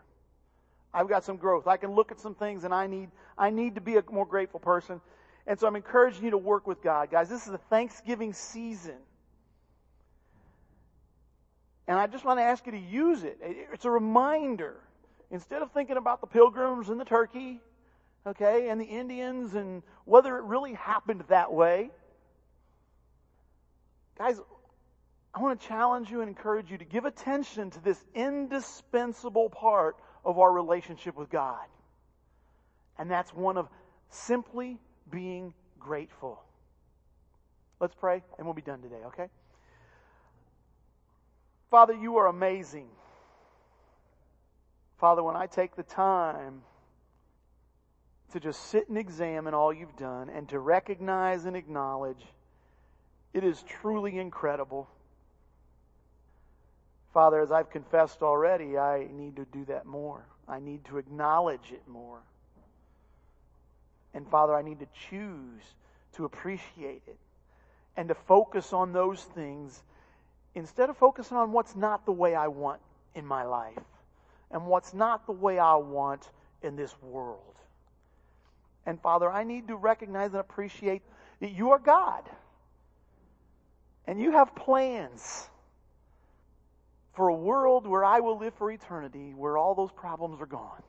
I've 0.92 1.08
got 1.08 1.24
some 1.24 1.38
growth. 1.38 1.68
I 1.68 1.78
can 1.78 1.92
look 1.92 2.12
at 2.12 2.20
some 2.20 2.34
things 2.34 2.64
and 2.64 2.74
I 2.74 2.88
need, 2.88 3.12
I 3.38 3.52
need 3.52 3.76
to 3.76 3.82
be 3.82 3.98
a 3.98 4.04
more 4.12 4.26
grateful 4.26 4.60
person. 4.60 5.00
And 5.46 5.60
so 5.60 5.68
I'm 5.68 5.76
encouraging 5.76 6.24
you 6.24 6.32
to 6.32 6.40
work 6.40 6.66
with 6.66 6.82
God. 6.82 7.12
Guys, 7.12 7.30
this 7.30 7.46
is 7.46 7.54
a 7.54 7.60
Thanksgiving 7.70 8.34
season. 8.34 8.98
And 11.92 12.00
I 12.00 12.08
just 12.08 12.24
want 12.24 12.40
to 12.40 12.44
ask 12.44 12.66
you 12.66 12.72
to 12.72 12.80
use 12.80 13.26
it. 13.26 13.38
It's 13.74 13.84
a 13.84 13.92
reminder. 13.92 14.78
Instead 15.30 15.62
of 15.62 15.74
thinking 15.74 15.98
about 15.98 16.22
the 16.22 16.28
pilgrims 16.28 16.88
and 16.88 16.98
the 16.98 17.04
turkey, 17.04 17.60
okay, 18.26 18.70
and 18.70 18.80
the 18.80 18.86
Indians 18.86 19.56
and 19.56 19.84
whether 20.06 20.38
it 20.38 20.44
really 20.46 20.74
happened 20.74 21.26
that 21.28 21.52
way, 21.52 21.92
guys, 24.18 24.40
I 25.34 25.42
want 25.42 25.60
to 25.60 25.68
challenge 25.68 26.10
you 26.10 26.22
and 26.22 26.30
encourage 26.30 26.72
you 26.72 26.78
to 26.78 26.86
give 26.86 27.04
attention 27.04 27.72
to 27.72 27.84
this 27.84 28.02
indispensable 28.16 29.50
part 29.50 29.98
of 30.24 30.40
our 30.40 30.50
relationship 30.50 31.18
with 31.18 31.30
God. 31.30 31.66
And 32.98 33.12
that's 33.12 33.34
one 33.34 33.58
of 33.58 33.68
simply 34.12 34.80
being 35.12 35.54
grateful. 35.78 36.42
Let's 37.82 37.96
pray 37.96 38.24
and 38.38 38.48
we'll 38.48 38.54
be 38.54 38.62
done 38.62 38.82
today, 38.82 39.02
okay? 39.08 39.28
Father, 41.72 41.94
you 41.94 42.18
are 42.18 42.28
amazing. 42.28 42.90
Father, 45.00 45.24
when 45.24 45.38
I 45.38 45.48
take 45.48 45.78
the 45.78 45.84
time 45.84 46.64
to 48.34 48.42
just 48.42 48.70
sit 48.70 48.90
and 48.90 48.98
examine 48.98 49.54
all 49.54 49.72
you've 49.72 49.96
done 49.96 50.30
and 50.30 50.50
to 50.50 50.60
recognize 50.60 51.46
and 51.46 51.56
acknowledge, 51.56 52.24
it 53.34 53.46
is 53.46 53.64
truly 53.64 54.20
incredible. 54.20 54.90
Father, 57.14 57.40
as 57.40 57.54
I've 57.54 57.70
confessed 57.70 58.22
already, 58.22 58.78
I 58.78 59.08
need 59.10 59.38
to 59.38 59.46
do 59.46 59.64
that 59.66 59.86
more. 59.86 60.26
I 60.50 60.60
need 60.60 60.84
to 60.86 60.98
acknowledge 60.98 61.72
it 61.72 61.88
more. 61.88 62.20
And 64.14 64.28
Father, 64.30 64.54
I 64.54 64.62
need 64.62 64.80
to 64.80 64.88
choose 65.10 65.64
to 66.16 66.26
appreciate 66.26 67.04
it 67.08 67.18
and 67.96 68.10
to 68.10 68.16
focus 68.16 68.74
on 68.74 68.92
those 68.92 69.24
things 69.24 69.82
instead 70.56 70.90
of 70.90 70.98
focusing 70.98 71.38
on 71.38 71.52
what's 71.52 71.76
not 71.76 72.06
the 72.06 72.12
way 72.12 72.36
I 72.36 72.48
want 72.48 72.82
in 73.16 73.26
my 73.26 73.44
life 73.44 73.78
and 74.52 74.66
what's 74.66 74.94
not 74.94 75.26
the 75.26 75.32
way 75.32 75.60
I 75.60 75.76
want 75.76 76.30
in 76.62 76.76
this 76.76 76.94
world. 77.02 77.56
And 78.86 79.00
Father, 79.02 79.32
I 79.32 79.44
need 79.44 79.68
to 79.68 79.76
recognize 79.76 80.32
and 80.32 80.40
appreciate 80.40 81.02
that 81.40 81.52
you 81.52 81.72
are 81.72 81.80
God. 81.80 82.24
And 84.08 84.20
you 84.20 84.32
have 84.32 84.56
plans 84.56 85.50
for 87.14 87.30
a 87.30 87.36
world 87.36 87.86
where 87.86 88.04
I 88.04 88.20
will 88.20 88.38
live 88.38 88.54
for 88.56 88.72
eternity, 88.72 89.34
where 89.36 89.58
all 89.58 89.76
those 89.76 89.92
problems 89.92 90.42
are 90.42 90.48
gone. 90.48 90.82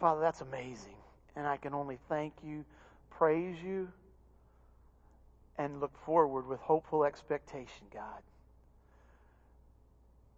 Father, 0.00 0.20
that's 0.20 0.42
amazing. 0.42 0.94
And 1.34 1.46
I 1.46 1.56
can 1.56 1.74
only 1.74 1.98
thank 2.08 2.34
you, 2.44 2.64
praise 3.10 3.56
you, 3.64 3.88
and 5.58 5.80
look 5.80 5.92
forward 6.06 6.46
with 6.46 6.60
hopeful 6.60 7.04
expectation, 7.04 7.86
God. 7.92 8.22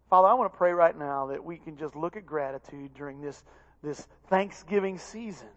Father, 0.08 0.26
I 0.26 0.34
want 0.34 0.52
to 0.52 0.56
pray 0.56 0.72
right 0.72 0.98
now 0.98 1.26
that 1.26 1.44
we 1.44 1.58
can 1.58 1.76
just 1.76 1.94
look 1.94 2.16
at 2.16 2.26
gratitude 2.26 2.94
during 2.94 3.20
this, 3.20 3.44
this 3.82 4.08
Thanksgiving 4.28 4.98
season 4.98 5.48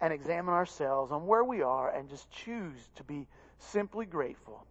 and 0.00 0.12
examine 0.12 0.54
ourselves 0.54 1.10
on 1.10 1.26
where 1.26 1.42
we 1.42 1.62
are 1.62 1.90
and 1.90 2.08
just 2.08 2.30
choose 2.30 2.78
to 2.96 3.04
be 3.04 3.26
simply 3.58 4.06
grateful 4.06 4.64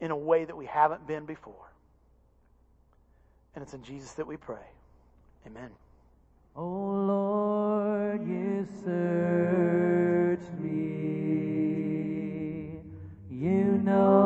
in 0.00 0.10
a 0.10 0.16
way 0.16 0.44
that 0.44 0.56
we 0.56 0.66
haven't 0.66 1.06
been 1.06 1.24
before. 1.24 1.72
And 3.54 3.62
it's 3.62 3.74
in 3.74 3.84
Jesus 3.84 4.12
that 4.12 4.26
we 4.26 4.36
pray. 4.36 4.66
Amen. 5.46 5.70
Oh 6.56 6.62
Lord, 7.06 8.26
you 8.26 8.66
me. 10.60 12.24
You 13.30 13.78
know 13.78 14.23